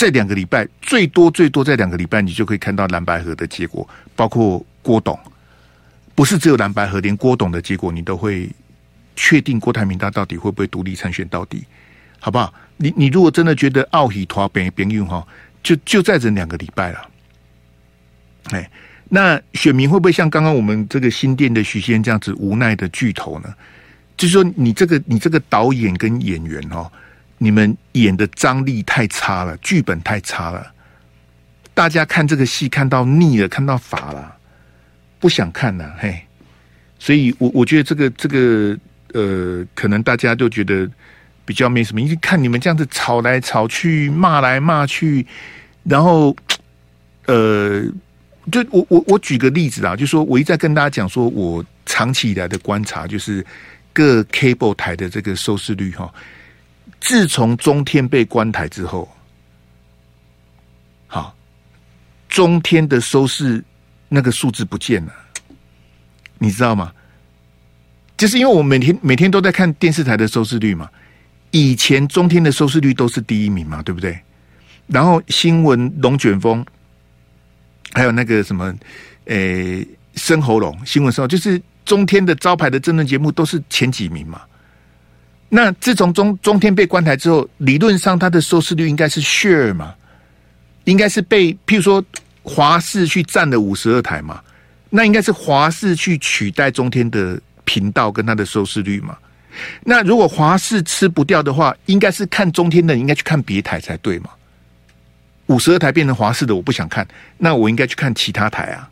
[0.00, 5.18] 这两个礼拜，最多最多在两个礼拜，你就可以看到蓝白合的结果，包括郭董，
[6.14, 8.48] 不是只有蓝白合，连郭董的结果，你都会
[9.16, 11.64] 确定郭台铭他到底会不会独立参选到底，
[12.20, 12.54] 好不好？
[12.76, 15.26] 你你如果真的觉得奥喜托边边用哈，
[15.64, 17.10] 就就在这两个礼拜了。
[18.50, 18.70] 哎，
[19.08, 23.54] 那选民会不会像刚刚我们这个新店的徐先这样子无奈的巨头呢？
[24.16, 26.90] 就是说，你这个你这个导演跟演员哦。
[27.40, 30.72] 你们演的张力太差了，剧本太差了，
[31.72, 34.34] 大家看这个戏看到腻了，看到乏了，
[35.20, 36.20] 不想看了，嘿。
[36.98, 38.76] 所以我我觉得这个这个
[39.14, 40.90] 呃，可能大家都觉得
[41.44, 45.24] 比较没什么，因为看你们这样子吵来吵去，骂来骂去，
[45.84, 46.34] 然后
[47.26, 47.84] 呃，
[48.50, 53.44] 就我我我举个例子啊，就说我一再跟大家讲说，我长期以来的观察就是
[53.92, 56.12] 各 cable 台的这个收视率哈，
[57.00, 59.08] 自从中天被关台之后。
[61.06, 61.34] 好
[62.28, 63.64] 中天的收视
[64.08, 65.12] 那个数字不见了，
[66.38, 66.92] 你知道吗？
[68.16, 70.90] 就是因为我每天每天都在看电视台的收视率嘛。
[71.50, 74.20] 以前中天的收视率都是第一名嘛，对不对？
[74.86, 76.64] 然后新闻龙卷风，
[77.92, 78.74] 还有那个什么，
[79.26, 84.40] 诶，生喉咙新闻时候，就是中天的招牌的政论节目都是前几名嘛。
[85.48, 89.94] 那自从中中天被关台之后，理论上它的收视率应该是 share 嘛。
[90.84, 92.02] 应该是被，譬如说
[92.42, 94.40] 华视去占了五十二台嘛，
[94.88, 99.14] 那应该是华视去取代中天的频道跟它的收视率嘛。
[99.84, 104.30] 那如果华视吃不掉的话，应该是看中天的，应该去看别台才对嘛。
[105.48, 107.06] 五十二台变成华视的，我不想看，
[107.36, 108.88] 那我应该去看其他台啊。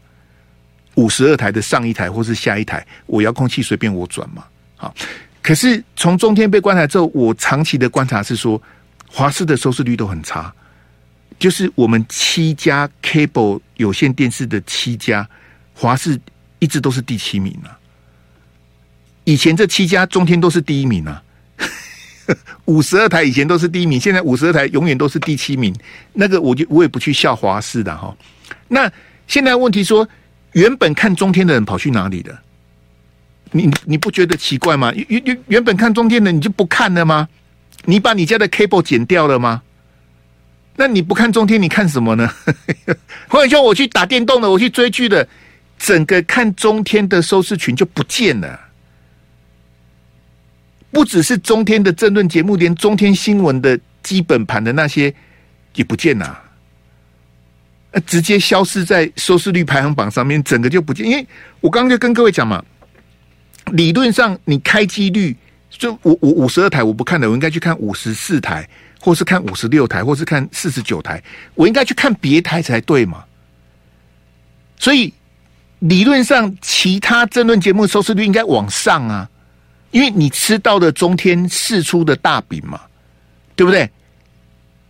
[0.96, 4.44] 五十二台的上一台或是下一台，我遥控器随便我转嘛。
[4.76, 4.94] 好，
[5.42, 8.60] 可是从中天被关台之后，我长期的观察是说，
[9.06, 10.52] 华视的收视率都很差。
[11.38, 15.28] 就是我们七家 cable 有线电视的七家，
[15.74, 16.18] 华视
[16.58, 17.78] 一直都是第七名啊。
[19.24, 21.22] 以前这七家中天都是第一名啊，
[22.66, 25.74] 五十二台以前都是第一名，现在五十二台永远都是第七名。
[26.12, 28.16] 那个我就我也不去笑华视的哈。
[28.68, 28.90] 那
[29.26, 30.08] 现在问题说，
[30.52, 32.40] 原本看中天的人跑去哪里了？
[33.52, 34.92] 你你不觉得奇怪吗？
[35.08, 37.28] 原原原本看中天的你就不看了吗？
[37.84, 39.62] 你把你家的 cable 剪掉了吗？
[40.76, 42.28] 那你不看中天，你看什么呢？
[43.28, 45.26] 或者说我去打电动的，我去追剧的，
[45.78, 48.60] 整个看中天的收视群就不见了。
[50.96, 55.14] 不只是中天的政论节目，连中天新闻的基本盘的那些
[55.74, 56.42] 也不见了，
[58.06, 61.06] 直接消失在收视率排行榜上面，整个就不见。
[61.06, 61.26] 因为
[61.60, 62.64] 我刚刚就跟各位讲嘛，
[63.72, 65.36] 理论上你开机率
[65.68, 68.66] 就我我五十二台我不看的，我应该去看五十四台。
[68.98, 71.22] 或是看五十六台，或是看四十九台，
[71.54, 73.22] 我应该去看别台才对嘛？
[74.78, 75.12] 所以
[75.80, 79.28] 理论上，其他政论节目收视率应该往上啊，
[79.90, 82.80] 因为你吃到的中天释出的大饼嘛，
[83.54, 83.90] 对不对？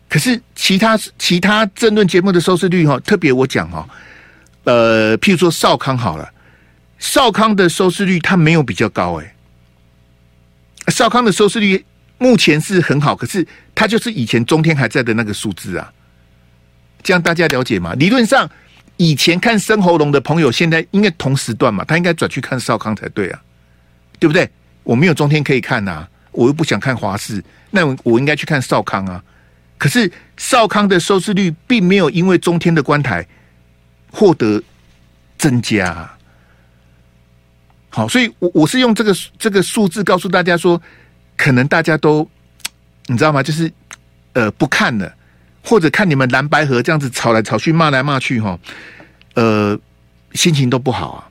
[0.09, 3.89] 可是其他其他政论节目的收视率哈，特别我讲哈，
[4.65, 6.31] 呃，譬如说少康好了，
[6.99, 9.35] 少康的收视率它没有比较高哎，
[10.89, 11.85] 少康的收视率。
[12.19, 15.93] 目前是很好，可是它就是以前中天还在的那个数字啊，
[17.03, 17.93] 这样大家了解吗？
[17.99, 18.51] 理论上，
[18.97, 23.43] 以前看生喉咙的朋友，现在应该同时段嘛，他应该转去看少康才对啊，
[24.19, 24.51] 对不对？
[24.87, 29.23] 我没有中天可以看呐，我又不想看华视，那我我应该去看少康啊。
[29.77, 33.27] 可是少康的收视率并没有因为中天的关台
[34.13, 34.63] 获得
[35.37, 36.09] 增加，
[37.91, 40.81] 好，所以我我是用这个这个数字告诉大家说。
[41.39, 42.27] 可能大家都
[43.09, 43.43] 你知道吗？
[43.43, 43.71] 就是
[44.33, 45.15] 呃不看了，
[45.63, 48.59] 或者看你们蓝白河这样子吵来吵去、骂来骂去哈，
[49.35, 49.79] 呃
[50.33, 51.29] 心情都不好啊。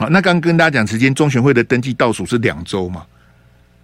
[0.00, 3.04] 好，那刚跟大家讲时间，中选会的登记倒数是两周嘛。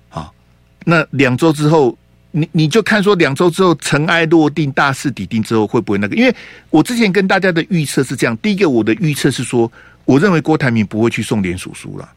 [0.08, 0.34] 好，
[0.82, 1.94] 那两周之后，
[2.30, 6.16] 你你就看说两周之后尘埃落定、大势已定之后会不会那个？
[6.16, 6.34] 因为
[6.70, 9.70] 我之前跟大家的预测是这样，第一个我的预测是说，
[10.06, 12.10] 我认为郭台铭不会去送联署书了。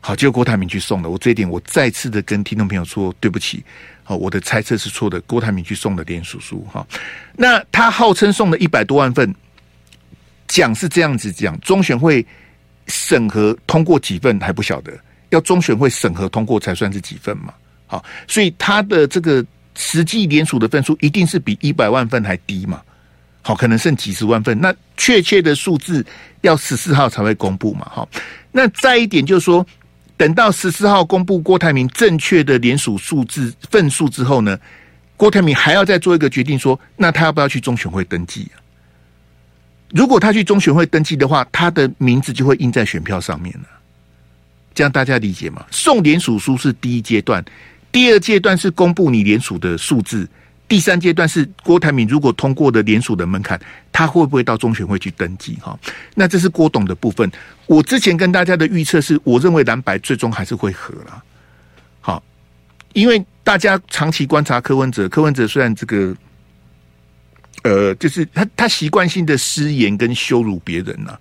[0.00, 3.62] 好，结果郭台铭去送了，我这一点我再次的跟听众朋友说对不起。
[4.02, 6.66] 好，我的猜测是错的，郭台铭去送了连署书。
[6.72, 6.86] 哈，
[7.36, 9.34] 那他号称送了一百多万份，
[10.48, 12.26] 讲是这样子讲，中选会
[12.92, 14.92] 审核通过几份还不晓得，
[15.30, 17.54] 要中选会审核通过才算是几份嘛。
[17.86, 19.42] 好，所以他的这个
[19.74, 22.82] 实际连署的份数一定是比一百万份还低嘛。
[23.40, 26.04] 好，可能剩几十万份，那确切的数字
[26.42, 27.90] 要十四号才会公布嘛。
[27.90, 28.06] 好，
[28.52, 29.66] 那再一点就是说。
[30.18, 34.56] 等到十四号公布郭台铭正确的连署数字份数之后呢，
[35.16, 38.61] 郭台铭还要再做一个决定说，那他要不要去中选会登记啊？
[39.92, 43.68] 如果他去中选会登记的话，他的名字就会印在选票上面了。
[44.74, 45.64] 这样大家理解吗？
[45.70, 47.44] 送联署书是第一阶段，
[47.92, 50.26] 第二阶段是公布你联署的数字。
[50.66, 53.60] 第三阶段是郭台铭如果通过的联署的门槛，
[53.92, 55.58] 他会不会到中选会去登记？
[55.60, 55.78] 哈，
[56.14, 57.30] 那这是郭董的部分。
[57.66, 61.22] 我之前跟大家的预测是，我认为蓝白最终还是会合了。
[62.00, 62.22] 好，
[62.94, 66.16] 因为大家长期观察柯文哲，柯文哲虽然这个
[67.62, 71.20] 呃，就是他他习惯性的失言跟羞辱别人呐、啊。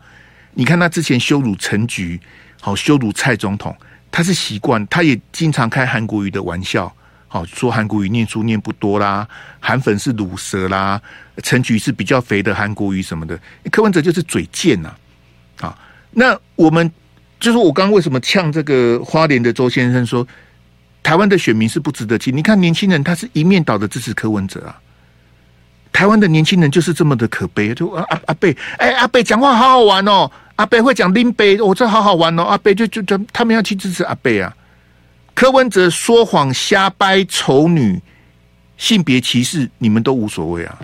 [0.53, 2.19] 你看他之前羞辱陈菊，
[2.59, 3.75] 好羞辱蔡总统，
[4.11, 6.93] 他是习惯，他也经常开韩国瑜的玩笑，
[7.27, 9.27] 好说韩国瑜念书念不多啦，
[9.59, 11.01] 韩粉是卤蛇啦，
[11.43, 13.39] 陈菊是比较肥的韩国瑜什么的。
[13.71, 14.93] 柯文哲就是嘴贱呐，
[15.61, 15.77] 啊，
[16.11, 16.91] 那我们
[17.39, 20.27] 就是我刚刚为什么呛这个花莲的周先生说，
[21.01, 22.35] 台湾的选民是不值得听？
[22.35, 24.77] 你看年轻人他是一面倒的支持柯文哲啊。
[26.01, 34.51] 台湾的年轻人就是这么的可悲，就阿阿阿贝，哎、阿贝讲话好好玩哦，阿贝会讲林北，我、哦、这好好玩哦，阿贝就就就他们要去支持阿贝啊。
[35.35, 38.01] 柯文哲说谎瞎掰丑女
[38.77, 40.79] 性别歧视，你们都无所谓啊。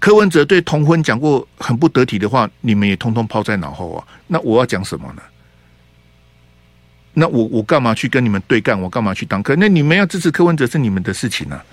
[0.00, 4.04] 柯文哲对同婚讲过很不得体的话，你们也通通抛在脑后啊。
[4.26, 5.22] 那我要讲什么呢？
[7.12, 8.80] 那我我干嘛去跟你们对干？
[8.80, 9.54] 我干嘛去当柯？
[9.54, 11.64] 那你们要支持柯文哲是你们的事情啊。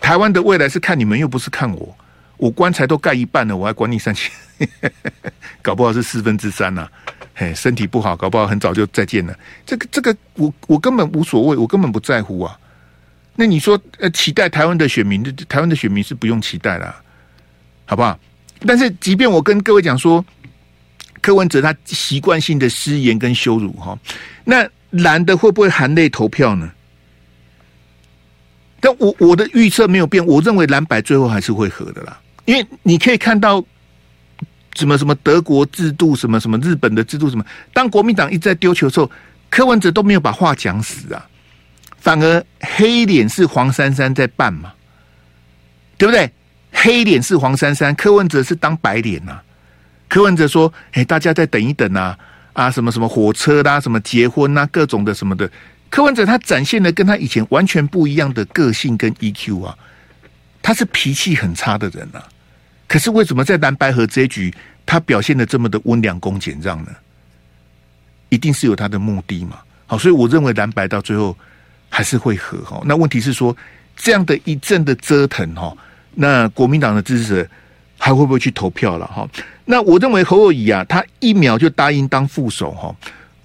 [0.00, 1.96] 台湾的未来是看你们，又不是看我。
[2.36, 4.30] 我棺材都盖一半了，我还管你三千？
[5.62, 6.86] 搞不好是四分之三呐、
[7.34, 9.34] 嘿，身体不好，搞不好很早就再见了。
[9.64, 12.58] 这个这个，我我根本无所谓，我根本不在乎啊。
[13.34, 16.94] 那你说，呃，期待台湾的选民，台湾的选民是不用期待啦，
[17.86, 18.18] 好不好？
[18.66, 20.24] 但是，即便我跟各位讲说，
[21.22, 23.98] 柯文哲他习惯性的失言跟羞辱哈，
[24.44, 26.70] 那蓝的会不会含泪投票呢？
[28.80, 32.18] 但我我的预测没有变，我认为蓝白最后还是会合的啦。
[32.44, 33.64] 因为你可以看到
[34.74, 39.10] 什么什么德国制度，什么什么日本的制度，什么当国民党一直在丢球的时候，
[39.50, 41.26] 柯文哲都没有把话讲死啊，
[41.98, 44.72] 反而黑脸是黄珊珊在扮嘛，
[45.96, 46.30] 对不对？
[46.70, 49.42] 黑脸是黄珊珊，柯文哲是当白脸呐、啊。
[50.08, 52.16] 柯文哲说：“哎，大家再等一等啊，
[52.52, 55.50] 啊，什么什么火车啦，什么结婚呐，各种的什么的。”
[55.96, 59.74] 柯文哲他展现了跟他以前完全不一样的个性跟 EQ 啊，
[60.60, 62.22] 他是脾气很差的人啊，
[62.86, 64.52] 可是为什么在蓝白合这一局
[64.84, 66.90] 他表现的这么的温良恭俭让呢？
[68.28, 69.56] 一定是有他的目的嘛。
[69.86, 71.34] 好，所以我认为蓝白到最后
[71.88, 72.82] 还是会合哈。
[72.84, 73.56] 那问题是说
[73.96, 75.74] 这样的一阵的折腾哈，
[76.14, 77.50] 那国民党的支持者
[77.96, 79.26] 还会不会去投票了哈？
[79.64, 82.94] 那我认为侯友宜啊，他一秒就答应当副手哈。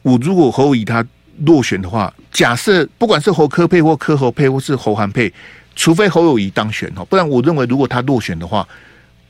[0.02, 1.02] 我如果侯友宜他。
[1.40, 5.34] 落选的话，假设不管是侯科配或柯侯配，或是侯韩配，
[5.76, 8.68] 除非侯友宜当选哦，不然我认为如果他落选的话，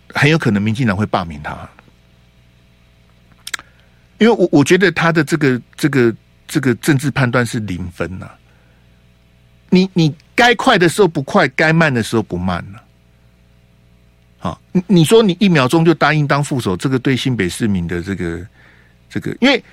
[0.10, 1.70] 很有可能民进党会罢免他，
[4.18, 6.16] 因为我我觉得他的这个这个
[6.48, 8.30] 这个政治判断是零分呐、
[9.70, 12.84] 你你该快的时候不快，该慢的时候不慢呢、啊。
[14.40, 18.46] 好，你你说你一秒钟就答应当副手，这个对新北市民的这个
[19.10, 19.64] 这个，因为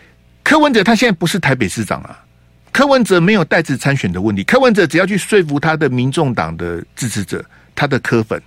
[0.49, 2.25] 柯文哲他现在不是台北市长啊。
[2.73, 8.41] 柯文哲没有代职参选的问题，柯文哲只要去说服他的民众党的支持者，他的柯粉，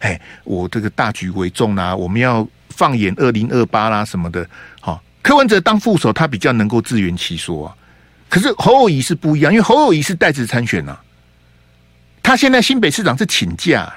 [0.00, 4.46] 哎，我这个大局为重啦，我们要放眼二零二八啦什么的，
[4.80, 7.74] 好，柯文哲当副手，他比较能够自圆其说啊。
[8.28, 11.00] 可是侯友谊是不一样，因为侯友谊是代职参选啊，
[12.22, 13.90] 他现在新北市长是请假，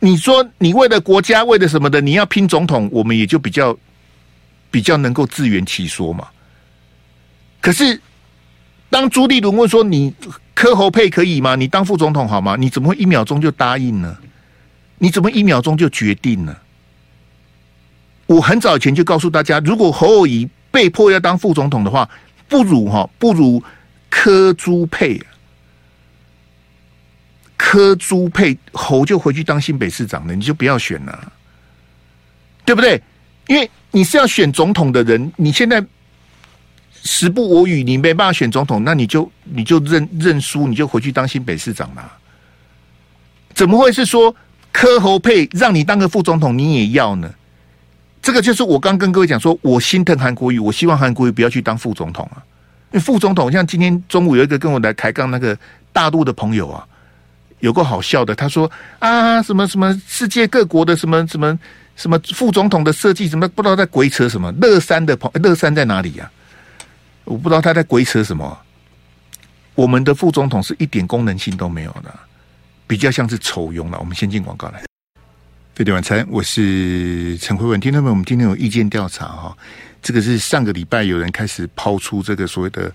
[0.00, 3.78] 你说你为了国家，为了什么的，你要拼总统，我们也就比较
[4.70, 6.28] 比较能够自圆其说嘛。
[7.60, 8.00] 可是，
[8.88, 10.14] 当朱立伦问说：“你
[10.54, 11.56] 柯侯配可以吗？
[11.56, 14.16] 你当副总统好吗？”你怎么会一秒钟就答应呢？
[14.98, 16.56] 你怎么一秒钟就决定呢？
[18.26, 22.08] 我很早以前就告诉大家，如果侯友宜被迫要当副总统的话，
[22.48, 23.62] 不如哈，不如
[24.08, 25.20] 柯朱配，
[27.56, 31.32] 柯朱配侯就回去当新北市长了，你就不要选了，
[32.64, 33.02] 对不对？
[33.48, 35.84] 因为你是要选总统的人，你现在。
[37.02, 42.14] 时不我与，你没办法选总统，那你就你就认认输，你就回去当新北市长啦。
[43.54, 44.36] 怎么会是说
[44.70, 47.32] 柯侯佩让你当个副总统，你也要呢？
[48.20, 52.44] 这个就是我刚跟各位讲说，我心疼韩国瑜，我希望韩国瑜不要去当副总统啊。
[52.92, 55.56] 因为副总统像今天中午有一个跟我来抬杠那个
[55.94, 56.86] 大陆的朋友啊，
[57.60, 61.58] 有个好笑的，他说啊什么什么世界各国的什么什么
[62.00, 64.50] 什么副总统的设计，什么不知道在鬼扯什么。
[64.52, 66.30] 乐山的朋乐山在哪里呀、
[67.24, 68.58] 我不知道他在鬼扯什么。
[69.74, 72.10] 我们的副总统是一点功能性都没有的，
[72.86, 73.98] 比较像是丑庸了。
[74.00, 74.82] 我们先进广告来。
[75.74, 77.78] 飞碟晚餐，我是陈慧文。
[77.78, 79.54] 听众们，我们今天有意见调查哈，
[80.00, 82.90] 这个是上个礼拜有人开始抛出这个所谓的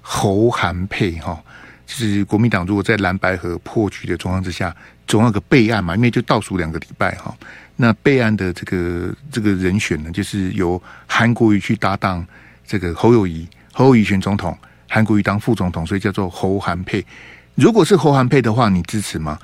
[0.00, 1.40] 侯韩配哈，
[1.86, 4.74] 就是国民党如果在蓝白河破局的状况之下，
[5.06, 7.32] 总要有个备案嘛，因为就倒数两个礼拜哈。
[7.80, 12.26] 那备案的这个这个人选呢，就是由韩国瑜去搭档
[12.66, 13.46] 这个侯友谊。
[13.72, 17.06] 侯友谊选总统，韩国瑜当副总统，所以叫做侯韩配。
[17.54, 19.38] 如果是侯韩配的话，你支持吗？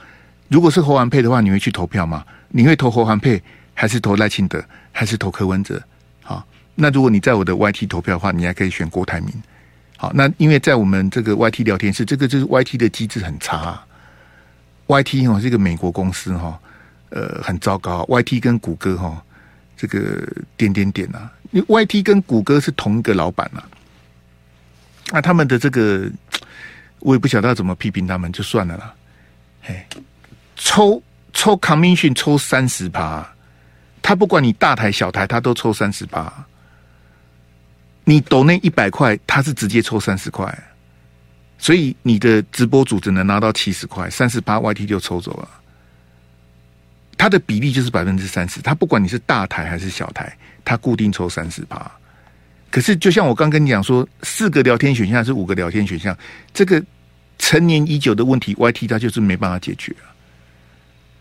[0.48, 2.24] 如果是侯韩配的话，你会去投票吗？
[2.48, 3.40] 你会投侯韩配，
[3.72, 5.80] 还是投赖清德，还是投柯文哲？
[6.22, 6.44] 好，
[6.74, 9.32] 那如果你在我的 YT 投票的话，你还可以选郭台铭。
[9.96, 13.80] 好，那因为在我们这个 YT 聊天室，这个就是 YT 的机制很差。
[14.88, 16.58] YT 哈是一个美国公司哈，
[17.14, 18.02] 呃，很糟糕。
[18.08, 19.22] YT 跟谷歌哈，
[19.76, 23.62] 这个点点点呐，因为 YT 跟谷歌是同一个老板呐。
[25.12, 26.10] 那他们的这个，
[26.98, 28.92] 我也不晓得要怎么批评他们，就算了啦。
[29.62, 29.86] 嘿，
[30.56, 31.00] 抽
[31.32, 33.24] 抽 commission 抽三十趴，
[34.02, 36.32] 他不管你大台小台，他都抽三十趴。
[38.02, 40.52] 你抖那一百块，他是直接抽三十块，
[41.58, 45.48] 所以你的直播主只能拿到七十块，三十八 YT 就抽走了。
[47.16, 51.90] 他的比例就是百分之三十，他不管你是大台还是小台，他固定抽三十八。
[52.70, 56.16] 可是就像我刚跟你讲说，四个聊天选项是五个聊天选项，
[56.52, 56.82] 这个
[57.38, 60.10] 陈年已久的问题，YT 它就是没办法解决啊。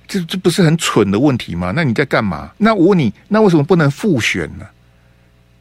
[0.07, 1.71] 这这不是很蠢的问题吗？
[1.75, 2.51] 那你在干嘛？
[2.57, 4.65] 那我问你，那为什么不能复选呢？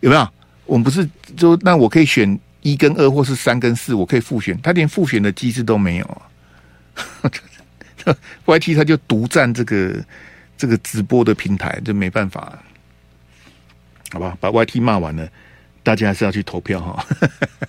[0.00, 0.28] 有没有？
[0.64, 4.58] 我们不是说，那我可以选一跟二，或是三跟四，我可以复选。
[4.62, 7.30] 他连复选的机制都没有啊
[8.46, 10.04] YT 他就独占这个
[10.56, 12.58] 这个直播的平台，就没办法，
[14.12, 14.36] 好吧？
[14.40, 15.28] 把 YT 骂完了，
[15.82, 17.06] 大家还是要去投票哈。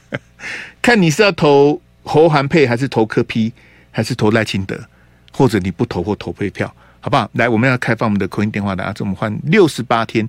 [0.82, 3.54] 看你是要投侯韩配，还是投柯 P，
[3.92, 4.80] 还是投赖清德，
[5.32, 7.30] 或者你不投或投废票，好不好？
[7.34, 10.28] 来，我们要开放我们的口音电话的啊，这我们换六十八天。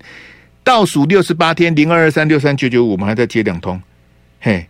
[0.63, 3.79] 倒数六十八天，零二二三六三九九五，我们还在接两通。
[4.41, 4.67] 嘿，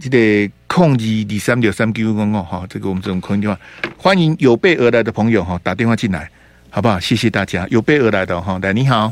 [0.00, 3.56] 记得控制二三六三九公共哈，这个我们这种空电话，
[3.96, 6.28] 欢迎有备而来的朋友哈，打电话进来，
[6.68, 6.98] 好不好？
[6.98, 9.08] 谢谢大家，有备而来的哈，来你好，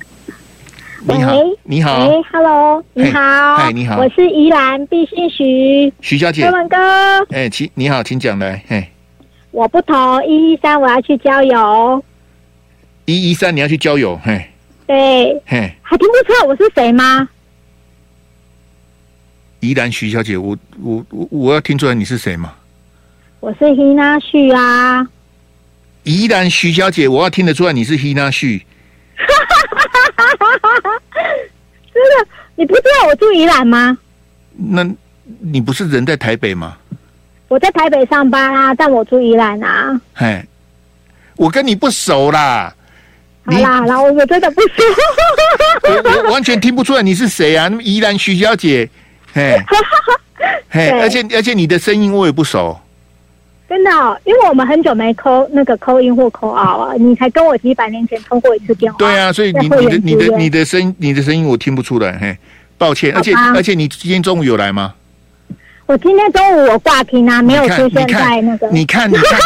[1.05, 5.92] 你好，你好，哎，Hello，你好，嗨，你好，我是宜兰毕姓徐。
[6.01, 6.77] 徐小姐，柯文哥，
[7.31, 8.88] 哎，请你好，请讲来，嘿，
[9.53, 12.05] 我不同一一三，我要去郊游，
[13.05, 14.48] 一一三你要去郊游，嘿。
[14.85, 17.29] 对，嘿，还听不出来我是谁吗？
[19.62, 22.53] 宜兰徐小姐，我我我我要听出来你是谁吗？
[23.38, 25.07] 我是希娜旭啊。
[26.03, 28.59] 宜兰徐小姐，我要听得出来你是希娜旭。
[31.94, 33.96] 真的，你不知道我住宜兰吗？
[34.57, 34.85] 那
[35.38, 36.77] 你不是人在台北吗？
[37.46, 40.01] 我在台北上班啊，但我住宜兰啊。
[40.12, 40.44] 嘿，
[41.37, 42.75] 我跟你不熟啦。
[43.44, 44.83] 好啦好啦，我真的不熟，
[45.85, 47.68] 我我完全听不出来你是谁啊？
[47.68, 48.90] 那么宜兰徐小姐，
[49.33, 49.57] 嘿，
[50.68, 52.79] 嘿，而且而且你的声音我也不熟，
[53.68, 62.37] 真的，哦，因为我们很久没 call 那个 call in 或 call out 啊，你才跟我几百年前通过一次电话，对啊，所以你你的你的你的声你的声音我听不出来，嘿，
[62.77, 64.95] 抱歉，而且而且你今天中午有来吗？
[65.87, 68.68] 我今天中午我挂听啊，没有出现在那个。
[68.71, 69.38] 你看，你看，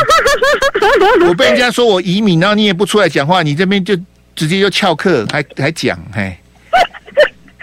[1.28, 3.96] 我被人家说我移民，然后你也不出来讲话，你这边就
[4.34, 6.36] 直接就翘课，还还讲，嘿。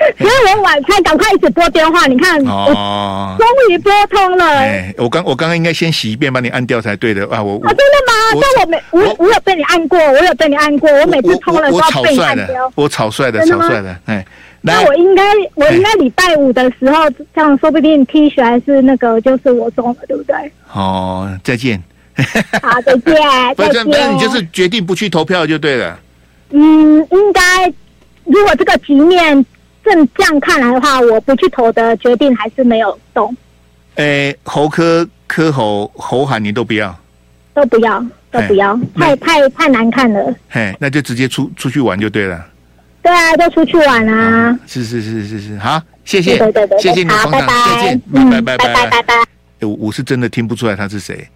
[0.18, 4.46] 所以我晚餐赶快一直拨电话，你看，哦，终于拨通了。
[4.46, 7.42] 哎，我刚我刚刚应该先洗一遍，把你按掉才对的啊！
[7.42, 8.42] 我啊，真的吗？
[8.42, 12.72] 但我没，我我有被你按过，我有被你按过，我每次通了都要被你按掉。
[12.76, 14.26] 我草率的，草率的，哎。
[14.66, 15.22] 那我应该，
[15.56, 20.34] 我应该礼拜五的时候，这样说不定 T 恤还是那个，就是我中了，对不对？
[20.74, 21.84] 哦，再见。
[22.62, 23.04] 好，再见。
[23.58, 26.00] 不是，不是，你就是决定不去投票就对了。
[26.52, 27.66] 嗯，应该，
[28.24, 29.46] 如果这个局面
[29.84, 33.36] 正这样看来的话，我不去投的决定还是没有动。
[33.96, 36.96] 诶，侯科、科侯侯韩，你都不要，
[37.54, 40.34] 都不要，都不要，太太太难看了。
[40.50, 42.46] 嘿，那就直接出出去玩就对了。
[43.02, 44.50] 对啊，都出去玩啊！
[44.50, 49.13] 哦、是是是是是，好，谢谢，对对对，谢谢你，好，拜拜，再见，嗯、拜拜拜拜拜拜。
[49.60, 51.28] 我我是真的听不出来他是谁，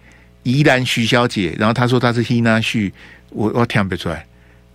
[0.44, 2.90] 宜兰徐小姐，然后她说她是希娜旭，
[3.28, 4.24] 我我听不出来，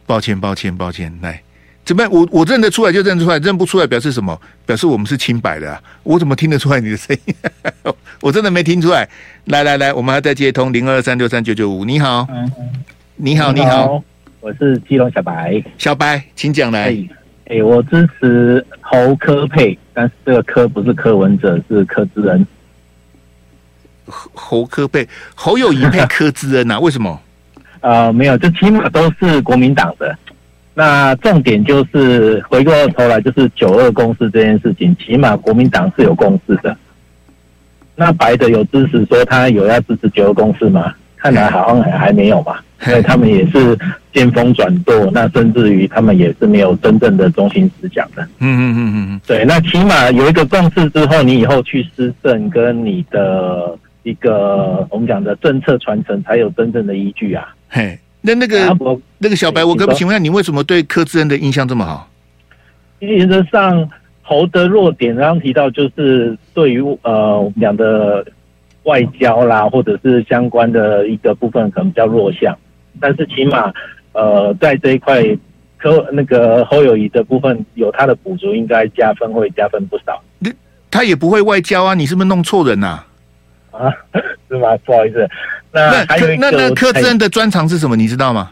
[0.06, 1.42] 抱歉抱歉抱歉，来，
[1.86, 4.40] 怎么我我认得出来就认出来，认不出来表示什么？
[4.66, 5.82] 表示我们是清白的啊！
[6.04, 7.36] 我怎么听得出来你的声音？
[8.22, 9.08] 我真的没听出来。
[9.46, 12.50] 来来来，我们还在接通零二三六三九九五，你好，嗯、
[13.18, 14.02] 你好你好。
[14.40, 16.96] 我是基隆小白，小白，请讲来。
[17.48, 22.48] 哎、我支持侯科佩，但是这个科不是柯文哲，是柯之恩。
[24.06, 25.06] 侯科佩，
[25.36, 26.80] 侯友宜配柯之恩啊？
[26.82, 27.22] 为什么？
[27.82, 30.18] 呃，没有，就起码都是国民党的。
[30.74, 36.76] 那重点就是回过头来，就是九二共识这件事情，起码国民党是有共识的。
[37.96, 40.94] 那白的有支持说他有要支持九二共识吗？
[41.16, 42.64] 看来好像还还没有吧。
[42.80, 43.78] 所以他们也是
[44.12, 48.22] 见风转舵，那甚至于他们也是没有真正的中心思想的。
[48.40, 57.56] 嗯嗯嗯嗯，对，那起码有一个共识之后，你以后去施政跟你的一个我们讲的政策传承才有真正的依据啊。
[57.70, 58.78] 嘿，那那个、啊、
[59.18, 62.10] 那个小白，我可不请问一下，你为什么对柯志恩的印象这么好？
[63.00, 63.90] 原则上，
[64.22, 68.26] 侯的弱点刚刚提到，就是对于呃我们讲的
[68.84, 72.58] 外交啦，或者是相关的一个部分可能比较弱项，
[73.02, 73.74] 但是起码
[74.14, 75.22] 呃在这一块
[75.78, 80.24] 柯那个侯友谊的部分有他的补足，应该加分会加分不少。
[80.40, 80.50] 那
[80.90, 81.94] 他也不会外交啊？
[81.94, 83.08] 你是不是弄错人呐、啊？
[83.74, 83.92] 啊，
[84.50, 84.78] 是吗？
[84.86, 85.28] 不好意思，
[85.72, 87.96] 那还有一个那那柯志恩的专长是什么？
[87.96, 88.52] 你知道吗？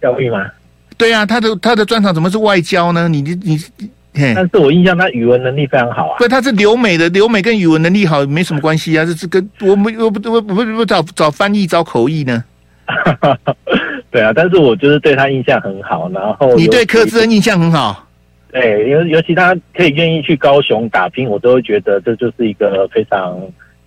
[0.00, 0.46] 教育吗？
[0.96, 3.08] 对啊，他的他的专长怎么是外交呢？
[3.08, 3.58] 你你你，
[4.34, 6.16] 但是我印象他语文能力非常好啊。
[6.18, 12.44] 对，他是留美的，留美跟语文能力好没什么关系啊，这是跟我们我不我不不不找找翻译找口译呢。
[14.10, 18.06] 对啊，但是我就是对他印象很好，然后你对柯志恩印象很好。
[18.52, 23.40] 对，尤尤其他可以愿意去高雄打拼，我都会觉得这就是一个非常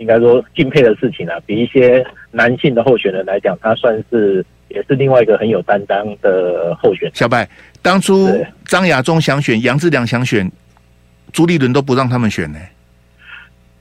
[0.04, 1.38] 应该说敬佩的事情啊。
[1.46, 4.46] 比一些男性的候选人来讲，他算是。
[4.70, 7.12] 也是另外一个很有担当的候选人。
[7.14, 7.48] 小白，
[7.84, 8.28] 当初
[8.66, 10.52] 张亚中想选，杨志良想选，
[11.32, 12.72] 朱立伦都不让他们选呢、欸。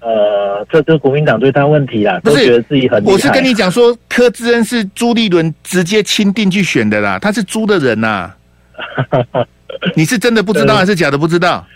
[0.06, 3.02] 呃，这这国民党对他问题啦，都觉得自己很。
[3.06, 8.30] 我是跟你讲说，柯志恩是朱立伦直接钦定去选的啦，他是猪的人呐。
[9.96, 11.66] 你是真的不知道还是假的不知道？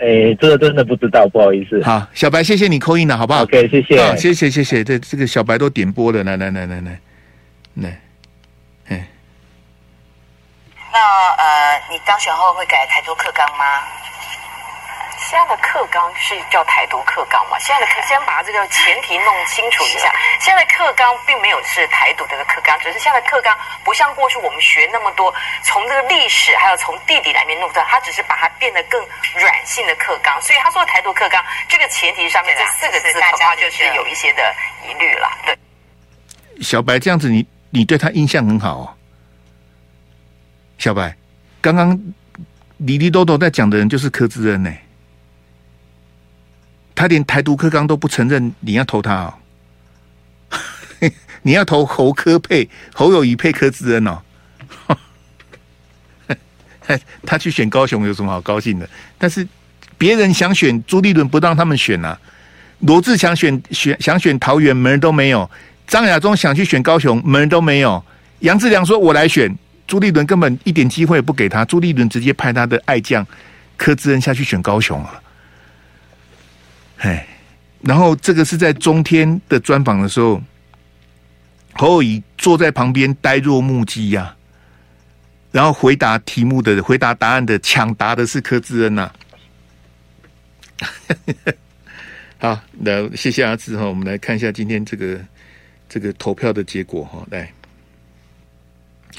[0.00, 1.82] 哎、欸，这个真的不知道，不好意思。
[1.84, 4.82] 好，小白，谢谢你 call in 了，好不好？OK，谢谢，谢谢，谢谢。
[4.82, 7.00] 这这个小白都点播了，来来来来来
[7.74, 7.98] 来。
[10.92, 10.98] 那
[11.38, 13.64] 呃，你当选后会改台独课纲吗？
[15.30, 17.56] 现在的课纲是叫台独课纲嘛？
[17.60, 20.10] 现在的课先把这个前提弄清楚一下。
[20.40, 29.00] 现在的课纲并没有是台独的课纲，只是现在的课纲不像过去我们学那么多，从这个历史还有从地理来面弄的，它只是把它变得更
[29.36, 30.36] 软性的课纲。
[30.42, 34.52] 所以他说台独课纲这个前提上面这四个字大家就是有一些的
[34.88, 35.30] 疑虑了。
[35.46, 35.56] 对，
[36.60, 38.90] 小白这样子你，你你对他印象很好哦。
[40.76, 41.14] 小白，
[41.60, 41.96] 刚刚
[42.78, 44.72] 里里多多在讲的人就是柯志恩呢，
[47.00, 49.32] 他连台独课纲都不承认，你要投他哦？
[51.40, 54.20] 你要投侯科配侯友宜配柯志恩哦？
[57.24, 58.86] 他去选高雄有什么好高兴的？
[59.16, 59.48] 但是
[59.96, 62.20] 别人想选朱立伦不让他们选啊，
[62.80, 65.50] 罗志祥选选想选桃园门人都没有，
[65.86, 68.04] 张亚中想去选高雄门人都没有，
[68.40, 69.56] 杨志良说我来选。
[69.86, 73.26] 朱立伦根本一点机会也不给他，朱立伦直接派他的爱将
[73.78, 75.18] 柯志恩下去选高雄啊！
[77.00, 77.26] 哎，
[77.82, 80.42] 然后这个是在中天的专访的时候，
[81.72, 84.34] 侯友宜坐在旁边呆若木鸡呀、
[85.50, 89.10] 然后回答题目的回答答案的抢答的是柯志恩呐、
[90.78, 90.86] 啊。
[92.38, 95.20] 好，那谢谢阿志哈，我们来看一下今天这个
[95.88, 97.50] 这个投票的结果哈，来。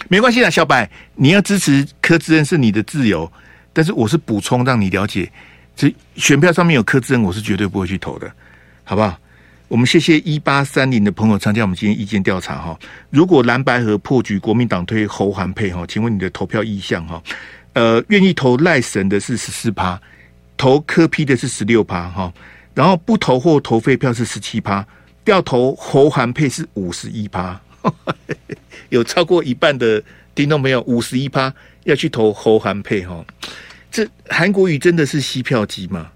[0.07, 3.31] 没关系啦，小白，你要支持柯志恩是你的自由，
[3.73, 5.31] 但是我是补充让你了解，
[5.81, 8.31] 这选票上面有柯志恩，我是绝对不会去投的，
[8.83, 9.17] 好不好？
[9.67, 12.79] 我们谢谢一八三零的朋友参加我们今天意见调查哈。
[13.09, 17.23] 如果蓝白河破局，国民党推侯韩配哈，请问你的投票意向哈？
[17.73, 19.99] 呃，愿意投赖神的是十四趴，
[20.55, 22.31] 投柯批的是十六趴哈，
[22.75, 24.85] 然后不投或投废票是十七趴，
[25.25, 27.59] 要投侯韩配是五十一趴。
[28.89, 30.03] 有超过一半的
[30.35, 31.51] 听众朋友，五十一趴
[31.85, 33.25] 要去投侯韩配哈，
[33.91, 36.09] 这韩国瑜真的是吸票机吗？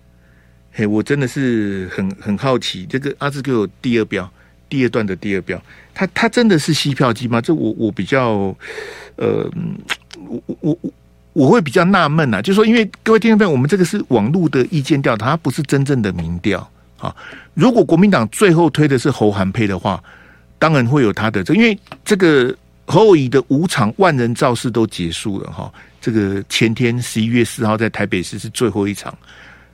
[0.72, 2.86] 嘿，我真的是很很好奇。
[2.90, 4.28] 这个阿志给我第二标，
[4.70, 5.62] 第二段的第二标，
[5.94, 7.42] 他他真的是吸票机吗？
[7.42, 8.56] 这我我比较
[9.18, 9.50] 呃，
[10.28, 10.94] 我我我
[11.34, 16.68] 我会比较纳闷呐，就是说，因为各位听众朋友，我们这个是网络的意见调查，它不是真正的民调
[16.98, 17.16] 啊。
[17.54, 20.02] 如果国民党最后推的是侯韩配的话。
[20.58, 22.56] 当然会有他的这，因为这个
[22.86, 25.72] 侯友宜的五场万人造势都结束了哈。
[26.06, 29.18] 这个前天十一月四号在台北市是最后一场，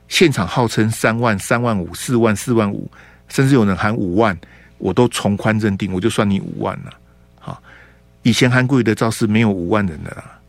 [0.08, 2.90] 现场号称三万、三万五、四万、四万五，
[3.28, 4.40] 甚至有人喊五万，
[4.78, 6.94] 我都从宽认定，我就算你五万了。
[7.38, 7.62] 好，
[8.24, 10.40] 以前韩国瑜的造势没有五万人的啦。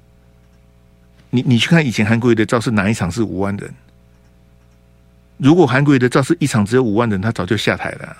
[1.31, 3.69] 你你去看以前韩国瑜的造势哪一场是五万人？
[5.39, 8.17] 如果韩国瑜的造势一场只有五万人，他早就下台了。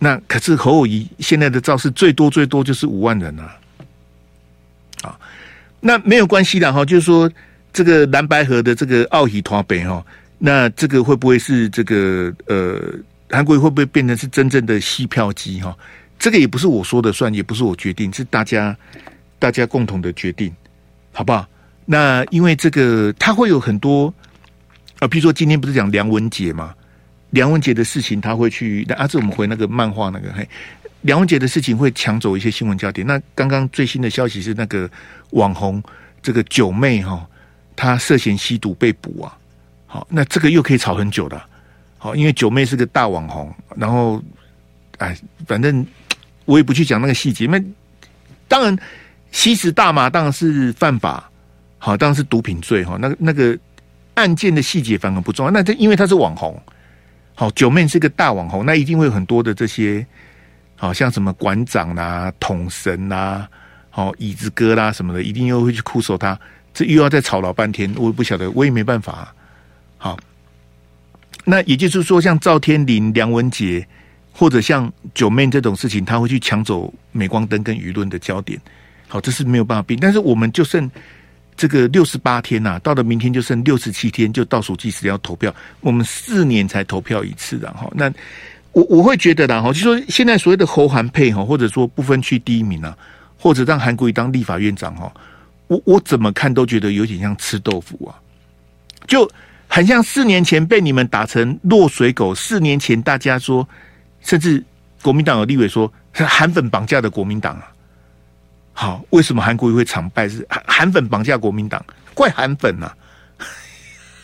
[0.00, 3.56] 那可是侯友宜现在的造势最多最多就是五万人呐，啊，
[5.86, 7.30] 那没有关系的哈，就是说
[7.72, 10.04] 这个蓝白合的这个奥喜团北哈，
[10.36, 12.80] 那这个会不会是这个呃
[13.30, 15.72] 韩国会不会变成是真正的吸票机哈？
[16.18, 18.76] 这个也不是我说的算，也不是我决定，是大家
[19.38, 20.52] 大家共同的决定，
[21.12, 21.46] 好不好？
[21.84, 24.12] 那因为这个他会有很多
[24.98, 26.74] 啊，比如说今天不是讲梁文杰吗？
[27.30, 28.84] 梁文杰的事情，他会去。
[28.88, 30.48] 那啊，这我们回那个漫画那个嘿，
[31.02, 33.06] 了解的事情会抢走一些新闻焦点。
[33.06, 34.90] 那刚刚最新的消息是，那个
[35.30, 35.82] 网红
[36.20, 37.26] 这个九妹哈，
[37.74, 39.38] 她涉嫌吸毒被捕啊。
[39.86, 41.46] 好，那这个又可以吵很久了。
[41.98, 44.22] 好，因为九妹是个大网红，然后
[44.98, 45.16] 哎，
[45.46, 45.86] 反正
[46.44, 47.46] 我也不去讲那个细节。
[47.46, 47.62] 那
[48.48, 48.78] 当然，
[49.32, 51.30] 吸食大麻当然是犯法，
[51.78, 52.96] 好，当然是毒品罪哈。
[53.00, 53.58] 那个那个。
[54.16, 56.58] 案件的细节反而不重要，那这因为他是网红，
[57.34, 60.06] 好，九妹是个大网红，那一定会有很多的这些，
[60.76, 63.48] 好像什么馆长啦、统神啦、
[63.90, 66.38] 好椅子哥啦什么的，一定又会去哭诉他，
[66.72, 69.34] 这又要再吵老半天，我也不晓得，我也没办法。
[69.98, 70.16] 好，
[71.44, 73.86] 那也就是说，像赵天麟、梁文杰，
[74.32, 78.60] 或者像九妹这种事情，他会去抢走镁光灯跟舆论的焦点，
[79.08, 80.90] 好，这是没有办法变，但是我们就剩。
[81.58, 85.50] 这个六十八天呐、啊，到了明天就剩六十七天，就倒数计时要投票。
[85.80, 87.90] 我们四年才投票一次的哈。
[87.94, 88.12] 那
[88.76, 92.94] 我我会觉得啦哈，就说现在所谓的侯韩配哈，或者说不分区第一名啊，
[93.38, 95.10] 或者让韩国瑜当立法院长哈，
[95.68, 98.20] 我我怎么看都觉得有点像吃豆腐啊，
[99.06, 99.26] 就
[99.66, 102.34] 很像四年前被你们打成落水狗。
[102.34, 103.66] 四年前大家说，
[104.20, 104.62] 甚至
[105.00, 107.72] 国民党有立委说是韩粉绑架的国民党啊。
[108.74, 110.28] 好，为什么韩国瑜会惨败？
[110.28, 112.92] 是韩粉绑架国民党，怪韩粉呐、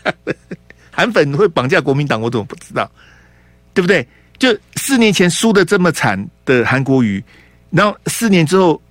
[0.02, 0.12] 啊？
[0.92, 2.90] 韩粉会绑架国民党，我怎么不知道？
[3.72, 4.06] 对不对？
[4.42, 7.22] 就四年前输的这么惨的韩国瑜，
[7.70, 8.82] 然后四年之后，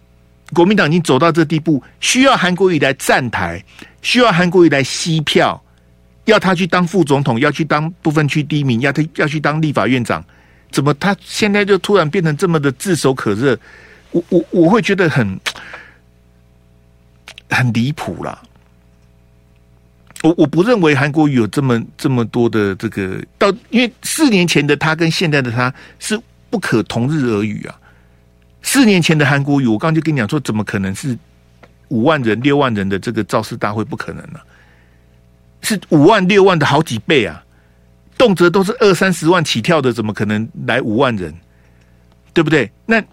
[0.54, 3.62] 国民党已经走到这地步，需要韩国瑜来站台，
[4.02, 5.62] 需要韩国瑜来吸票，
[6.24, 10.24] 要他去当副总统，要去当部分区第一名，要他要去当立法院长，
[10.72, 13.60] 怎么他现在就突然变成这么的炙手可热？
[14.12, 15.38] 我我我会觉得很
[17.49, 18.41] 很离谱啦！
[20.24, 26.19] 我我不认为韩国瑜有这么这么多的这个到，因为四年前的他跟现在的他是
[26.49, 27.76] 不可同日而语啊。
[28.61, 31.17] 四年前的韩国瑜，我刚就跟你讲说，怎么可能是
[31.88, 33.84] 五万人、六万人的这个造势大会？
[33.84, 34.45] 不可能呢、啊，
[35.61, 37.43] 是五万、六万的好几倍啊！
[38.17, 41.34] 动辄都是二三十万起跳的，怎么可能来五万人？
[42.34, 42.72] 对不对？
[42.86, 43.03] 那。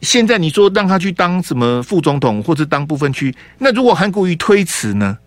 [0.00, 3.34] 现在你说让他去当什么副总统，或者当部分区？
[3.58, 5.18] 那如果韩国瑜推辞呢？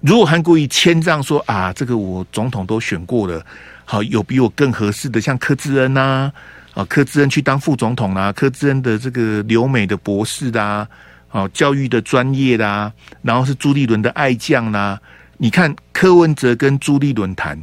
[0.00, 3.44] 如果韩国瑜谦让说啊，这个我总统都选过了，
[3.84, 6.30] 好，有比我更合适的，像柯志恩呐，
[6.74, 10.86] 啊，柯志恩去当副总统啦，柯志恩的这个留美的博士啦，
[11.30, 12.92] 啊，教育的专业啦，
[13.22, 15.00] 然后是朱立伦的爱将啦。
[15.36, 17.60] 你看柯文哲跟朱立伦谈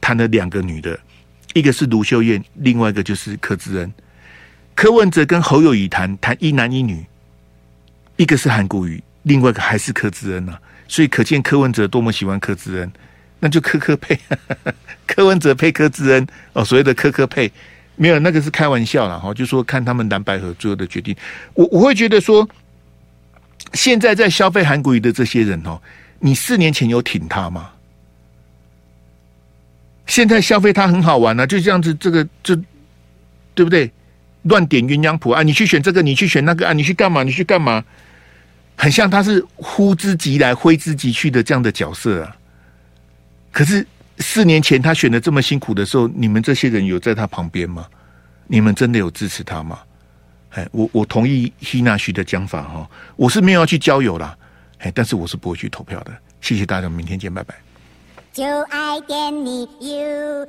[0.00, 0.98] 谈了两个女的，
[1.54, 3.92] 一个是卢秀燕，另外一个就是柯志恩。
[4.74, 7.06] 柯文哲跟侯友宜谈谈一男一女，
[8.16, 12.92] 一个是韩国瑜，另外一个还是柯志恩呐、啊，所以可见柯文哲多么喜欢柯志恩，
[13.40, 14.18] 那就柯柯配，
[15.06, 17.50] 柯文哲配柯志恩哦，所谓的柯柯配，
[17.96, 19.18] 没有那个是开玩笑啦。
[19.18, 21.14] 哈，就说看他们蓝白合最后的决定，
[21.54, 22.48] 我我会觉得说，
[23.72, 25.80] 现在在消费韩国瑜的这些人哦，
[26.18, 27.70] 你四年前有挺他吗？
[30.06, 32.54] 现在消费他很好玩啊，就这样子，这个就
[33.54, 33.90] 对不对？
[34.42, 35.42] 乱点鸳鸯谱啊！
[35.42, 36.72] 你去选这个，你去选那个啊！
[36.72, 37.24] 你去干嘛？
[37.24, 37.84] 你去干嘛？
[38.76, 42.36] 很像他是呼之即来挥之即去的这样的角色啊！
[43.50, 43.84] 可是
[44.18, 47.86] 四年前他选的这么辛苦的时候，你们这些人有在他旁边吗？
[48.46, 49.78] 你们真的有支持他吗？
[50.50, 54.36] 哎，我我同意希娜许的讲法哈，我是没有要去交友啦，
[54.78, 56.12] 哎，但是我是不会去投票的。
[56.40, 57.54] 谢谢大家，明天见，拜拜。
[58.32, 60.46] 就爱点你 U。